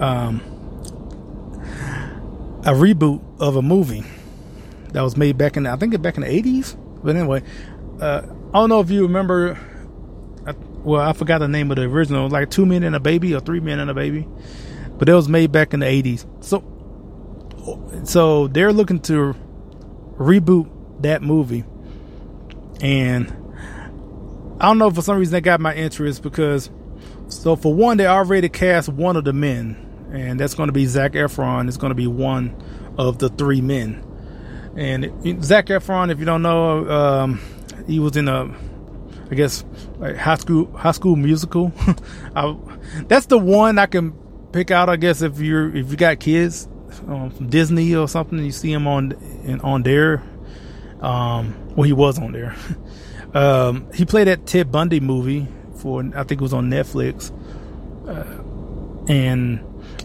[0.00, 0.40] um,
[2.62, 4.04] a reboot of a movie
[4.92, 7.42] that was made back in I think it back in the 80s but anyway,
[8.00, 9.58] uh, I don't know if you remember.
[10.46, 10.52] Uh,
[10.82, 12.28] well, I forgot the name of the original.
[12.28, 14.28] Like Two Men and a Baby or Three Men and a Baby,
[14.98, 16.26] but it was made back in the eighties.
[16.40, 16.64] So,
[18.04, 19.34] so they're looking to
[20.16, 20.70] reboot
[21.02, 21.64] that movie,
[22.80, 23.28] and
[24.60, 26.70] I don't know for some reason that got my interest because.
[27.28, 29.76] So for one, they already cast one of the men,
[30.12, 31.68] and that's going to be Zac Efron.
[31.68, 32.56] Is going to be one
[32.98, 34.04] of the three men.
[34.76, 37.40] And Zac Efron, if you don't know, um,
[37.86, 38.54] he was in a,
[39.30, 39.64] I guess,
[39.98, 41.72] like high school high school musical.
[42.36, 42.56] I,
[43.06, 44.12] that's the one I can
[44.52, 44.88] pick out.
[44.88, 46.68] I guess if you're if you got kids
[47.06, 49.12] um, from Disney or something, you see him on
[49.44, 50.22] in, on there.
[51.00, 52.54] Um, well, he was on there.
[53.34, 57.32] um, he played that Ted Bundy movie for I think it was on Netflix,
[58.06, 59.64] uh, and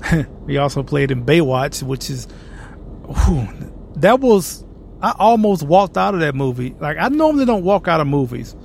[0.47, 2.28] he also played in Baywatch, which is.
[3.08, 3.47] Whew,
[3.97, 4.66] that was
[5.01, 6.76] I almost walked out of that movie.
[6.80, 8.56] Like I normally don't walk out of movies.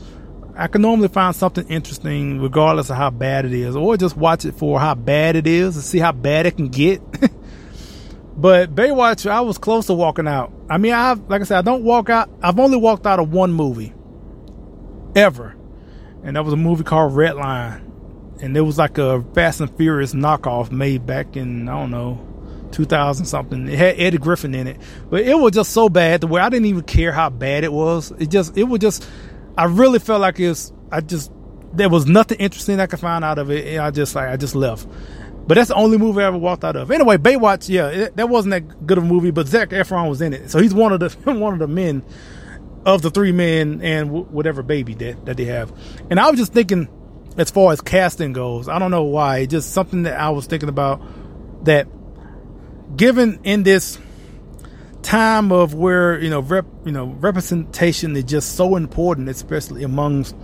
[0.56, 4.44] I can normally find something interesting regardless of how bad it is, or just watch
[4.44, 7.00] it for how bad it is and see how bad it can get.
[8.36, 10.52] but Baywatch, I was close to walking out.
[10.68, 12.30] I mean, I have like I said, I don't walk out.
[12.42, 13.92] I've only walked out of one movie
[15.14, 15.56] ever,
[16.22, 17.89] and that was a movie called Redline,
[18.42, 22.26] and it was like a Fast and Furious knockoff made back in I don't know
[22.72, 23.68] 2000 something.
[23.68, 26.48] It had Eddie Griffin in it, but it was just so bad the way I
[26.48, 28.12] didn't even care how bad it was.
[28.12, 29.08] It just, it was just,
[29.56, 31.32] I really felt like it was, I just,
[31.72, 33.66] there was nothing interesting I could find out of it.
[33.66, 34.86] And I just like, I just left.
[35.46, 36.90] But that's the only movie I ever walked out of.
[36.90, 40.20] Anyway, Baywatch, yeah, it, that wasn't that good of a movie, but Zac Efron was
[40.20, 40.50] in it.
[40.50, 42.04] So he's one of the, one of the men
[42.86, 45.72] of the three men and w- whatever baby that, that they have.
[46.08, 46.88] And I was just thinking,
[47.40, 50.44] as far as casting goes, I don't know why, It's just something that I was
[50.44, 51.00] thinking about
[51.64, 51.88] that
[52.94, 53.98] given in this
[55.00, 60.36] time of where you know rep, you know representation is just so important, especially amongst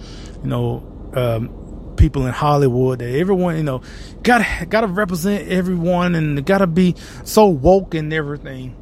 [0.42, 3.01] you know um, people in Hollywood.
[3.01, 3.82] That everyone you know
[4.22, 6.94] got got to represent everyone and got to be
[7.24, 8.74] so woke and everything.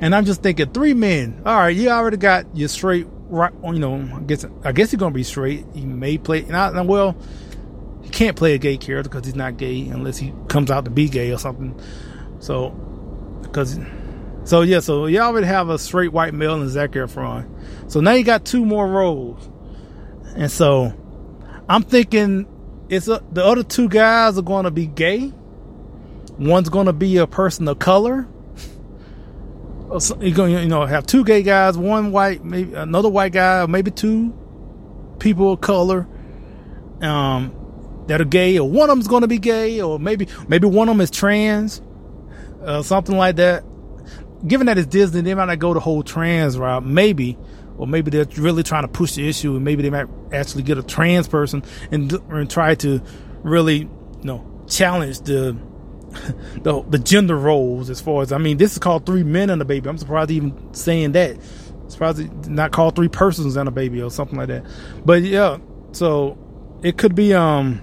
[0.00, 1.42] And I'm just thinking, three men.
[1.44, 3.52] All right, you already got your straight right.
[3.62, 5.64] Oh, you know, I guess I guess he's gonna be straight.
[5.74, 6.42] He may play.
[6.42, 7.16] Not well.
[8.02, 10.90] He can't play a gay character because he's not gay unless he comes out to
[10.90, 11.78] be gay or something.
[12.38, 12.70] So,
[13.42, 13.80] because,
[14.44, 17.48] so yeah, so you already have a straight white male and Zac Efron.
[17.90, 19.48] So now you got two more roles.
[20.36, 20.92] And so
[21.68, 22.46] I'm thinking
[22.88, 25.32] it's a, the other two guys are to be gay.
[26.38, 28.28] One's to be a person of color.
[29.88, 33.66] You're going to, you know, have two gay guys, one white, maybe another white guy,
[33.66, 34.34] maybe two
[35.18, 36.08] people of color.
[37.00, 37.52] Um,
[38.06, 40.88] that are gay, or one of them's going to be gay, or maybe maybe one
[40.88, 41.82] of them is trans
[42.62, 43.64] uh, something like that.
[44.46, 47.38] Given that it's Disney, they might not go the whole trans route, maybe,
[47.78, 50.78] or maybe they're really trying to push the issue, and maybe they might actually get
[50.78, 53.00] a trans person and, and try to
[53.42, 53.88] really, you
[54.24, 55.56] know, challenge the,
[56.62, 59.60] the the gender roles as far as I mean, this is called three men and
[59.60, 59.88] a baby.
[59.88, 61.36] I'm surprised even saying that.
[61.88, 64.64] Surprised not called three persons and a baby or something like that.
[65.04, 65.58] But yeah,
[65.92, 66.36] so
[66.82, 67.80] it could be um,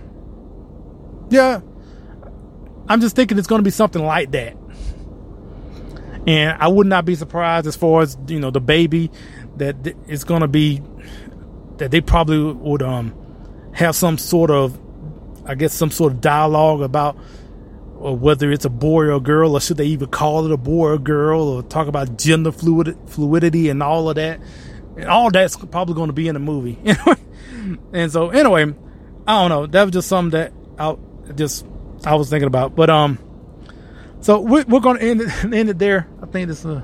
[1.30, 1.62] yeah,
[2.88, 4.58] I'm just thinking it's to be something like that.
[6.28, 9.12] And I would not be surprised as far as you know the baby
[9.58, 9.76] that
[10.08, 10.82] it's to be
[11.78, 13.14] that they probably would um
[13.74, 14.80] have some sort of
[15.46, 17.18] I guess some sort of dialogue about
[18.04, 20.58] or whether it's a boy or a girl, or should they even call it a
[20.58, 24.42] boy or a girl, or talk about gender fluid, fluidity and all of that.
[24.98, 26.78] And all that's probably going to be in the movie.
[27.94, 28.74] And so, anyway,
[29.26, 29.66] I don't know.
[29.68, 30.98] That was just something that I
[31.34, 31.66] just
[32.06, 32.76] I was thinking about.
[32.76, 33.20] But um,
[34.20, 36.10] so we're, we're going to end it end it there.
[36.22, 36.82] I think this uh,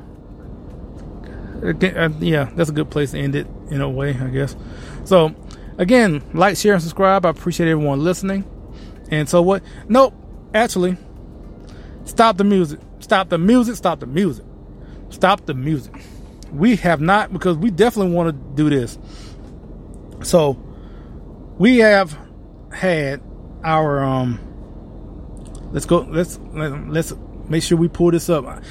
[2.22, 4.56] yeah, that's a good place to end it in a way, I guess.
[5.04, 5.36] So
[5.78, 7.26] again, like, share, and subscribe.
[7.26, 8.46] I appreciate everyone listening.
[9.12, 9.64] And so what?
[9.90, 10.14] Nope.
[10.54, 10.98] Actually,
[12.10, 12.80] Stop the music.
[13.00, 13.76] Stop the music.
[13.76, 14.46] Stop the music.
[15.10, 15.94] Stop the music.
[16.52, 18.98] We have not because we definitely want to do this.
[20.24, 20.54] So
[21.60, 22.18] we have
[22.74, 23.22] had
[23.64, 24.40] our um
[25.72, 27.14] let's go let's let's
[27.48, 28.64] make sure we pull this up.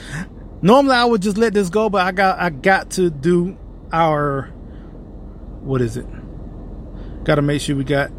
[0.61, 3.57] Normally I would just let this go, but I got I got to do
[3.93, 4.49] our
[5.61, 6.07] what is it?
[7.23, 8.11] Got to make sure we got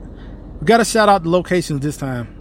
[0.61, 2.39] we got to shout out the locations this time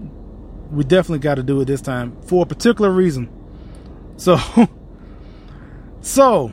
[0.70, 3.28] we definitely got to do it this time for a particular reason.
[4.16, 4.38] So,
[6.00, 6.52] so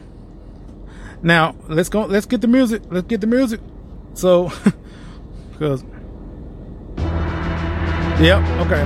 [1.22, 2.06] now let's go.
[2.06, 2.84] Let's get the music.
[2.90, 3.60] Let's get the music.
[4.14, 4.52] So,
[5.52, 5.84] because,
[8.22, 8.82] yep, okay.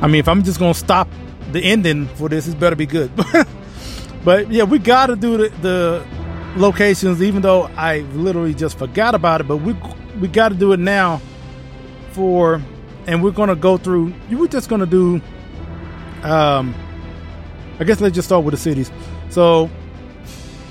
[0.00, 1.08] I mean, if I'm just gonna stop
[1.52, 3.10] the ending for this, it better be good.
[4.24, 6.06] but yeah, we got to do the, the
[6.56, 9.48] locations, even though I literally just forgot about it.
[9.48, 9.74] But we
[10.20, 11.20] we got to do it now
[12.10, 12.62] for
[13.08, 14.12] and we're gonna go through.
[14.28, 15.20] You were just gonna do.
[16.22, 16.74] Um,
[17.80, 18.92] I guess let's just start with the cities.
[19.30, 19.70] So,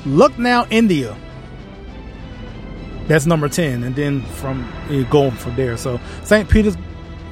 [0.05, 1.17] Lucknow, India.
[3.07, 4.71] That's number ten, and then from
[5.09, 5.77] going from there.
[5.77, 6.47] So, St.
[6.47, 6.77] Peters,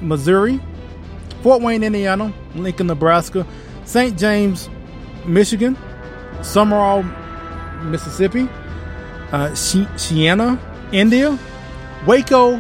[0.02, 0.60] Missouri,
[1.44, 3.46] Fort Wayne, Indiana, Lincoln, Nebraska,
[3.84, 4.18] St.
[4.18, 4.70] James,
[5.26, 5.78] Michigan,
[6.40, 7.04] Sumrall,
[7.84, 8.50] Mississippi,
[9.32, 10.60] uh, Siena,
[10.92, 11.38] India,
[12.08, 12.60] Waco,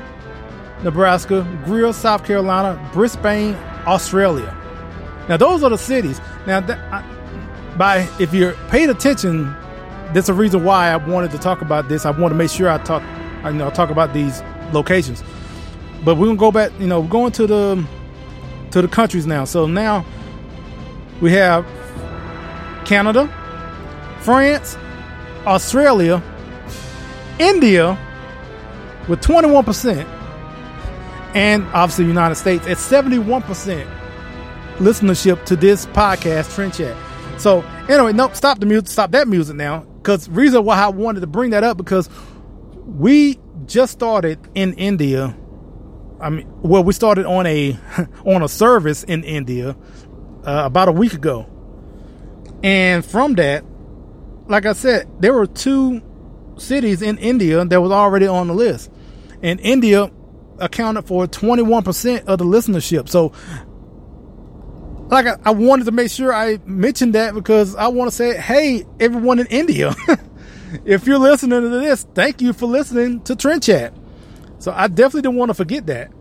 [0.86, 3.56] Nebraska, Greer, South Carolina, Brisbane,
[3.88, 4.56] Australia.
[5.28, 6.22] Now, those are the cities.
[6.46, 9.46] Now, that, I, by if you're paying attention,
[10.14, 12.06] that's a reason why I wanted to talk about this.
[12.06, 13.02] I want to make sure I talk,
[13.44, 15.24] I, you know, talk about these locations.
[16.04, 16.72] But we're gonna go back.
[16.80, 17.84] You know, going to the
[18.70, 19.44] to the countries now.
[19.46, 20.06] So now
[21.20, 21.66] we have
[22.86, 23.28] Canada,
[24.20, 24.78] France,
[25.48, 26.22] Australia,
[27.40, 27.98] India
[29.08, 30.08] with 21 percent
[31.36, 33.86] and obviously United States at 71%
[34.78, 36.98] listenership to this podcast, Trend Chat.
[37.40, 39.86] So anyway, nope, stop the music, stop that music now.
[40.04, 42.10] Cause reason why I wanted to bring that up because
[42.86, 45.36] we just started in India.
[46.22, 47.78] I mean, well, we started on a
[48.26, 49.76] on a service in India
[50.46, 51.50] uh, about a week ago,
[52.64, 53.66] and from that,
[54.48, 56.02] like I said, there were two
[56.58, 58.92] cities in India that was already on the list,
[59.42, 60.12] and India
[60.60, 63.10] accounted for 21% of the listenership.
[63.10, 63.32] So,
[65.08, 68.38] like, I, I, wanted to make sure I mentioned that because I want to say,
[68.38, 69.94] hey, everyone in India,
[70.86, 73.94] if you're listening to this, thank you for listening to Trend Chat.
[74.60, 76.12] So, I definitely didn't want to forget that.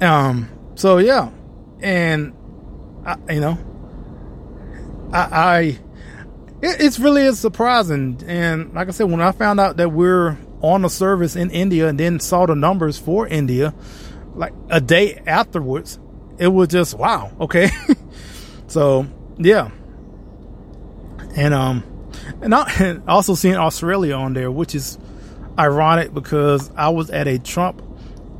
[0.00, 1.30] Um, so yeah,
[1.80, 2.32] and
[3.04, 3.58] I, you know,
[5.12, 5.60] I, I
[6.62, 8.22] it, it's really surprising.
[8.26, 11.88] And like I said, when I found out that we're on a service in India
[11.88, 13.74] and then saw the numbers for India
[14.38, 15.98] like a day afterwards,
[16.38, 17.70] it was just wow, okay.
[18.68, 19.06] so
[19.36, 19.70] yeah.
[21.34, 21.84] And um
[22.40, 24.98] and, I, and also seeing Australia on there, which is
[25.58, 27.82] ironic because I was at a Trump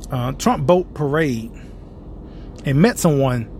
[0.09, 1.51] uh, Trump boat parade
[2.65, 3.55] and met someone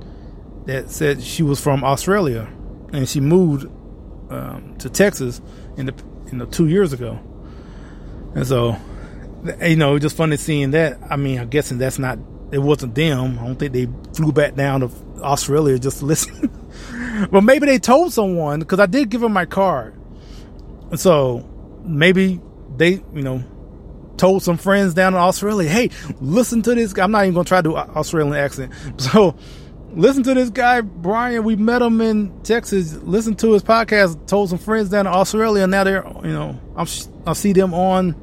[0.66, 2.47] that said she was from Australia
[2.93, 3.66] and she moved
[4.32, 5.41] um, to Texas
[5.78, 7.20] in the you know two years ago.
[8.36, 8.78] And so,
[9.62, 11.00] you know, just funny seeing that.
[11.10, 12.20] I mean, I'm guessing that's not,
[12.52, 13.40] it wasn't them.
[13.40, 16.50] I don't think they flew back down to Australia just to listen.
[17.32, 19.96] but maybe they told someone, because I did give them my card.
[20.96, 21.48] So
[21.84, 22.42] maybe
[22.78, 23.44] they, you know,
[24.18, 26.98] told some friends down in Australia, hey, listen to this.
[26.98, 28.74] I'm not even going to try to do Australian accent.
[29.00, 29.36] So,
[29.94, 31.44] listen to this guy, Brian.
[31.44, 32.94] We met him in Texas.
[32.96, 34.28] Listen to his podcast.
[34.28, 35.68] Told some friends down in Australia.
[35.68, 36.88] Now they're, you know, I'm,
[37.26, 38.16] I see them on,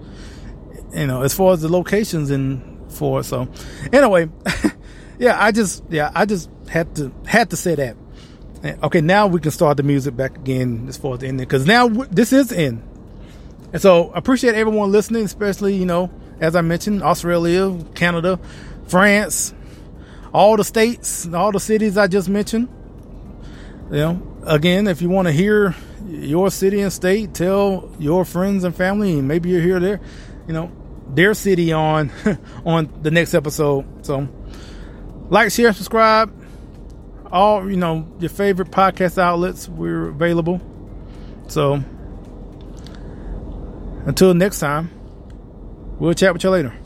[0.93, 3.49] you know, as far as the locations and for so.
[3.93, 4.29] Anyway,
[5.19, 7.97] yeah, I just, yeah, I just had to had to say that.
[8.83, 11.67] Okay, now we can start the music back again as far as the ending because
[11.67, 12.83] now this is in.
[13.73, 16.11] And so appreciate everyone listening, especially you know,
[16.41, 18.41] as I mentioned, Australia, Canada,
[18.87, 19.55] France,
[20.33, 22.69] all the states, all the cities I just mentioned.
[23.91, 25.75] You know, again, if you want to hear
[26.09, 30.01] your city and state, tell your friends and family, and maybe you're here there,
[30.47, 30.71] you know,
[31.09, 32.11] their city on
[32.65, 33.85] on the next episode.
[34.05, 34.29] So,
[35.29, 36.33] like, share, subscribe.
[37.31, 40.61] All you know, your favorite podcast outlets, we're available.
[41.49, 41.83] So,
[44.07, 44.91] until next time,
[45.99, 46.86] we'll chat with you later.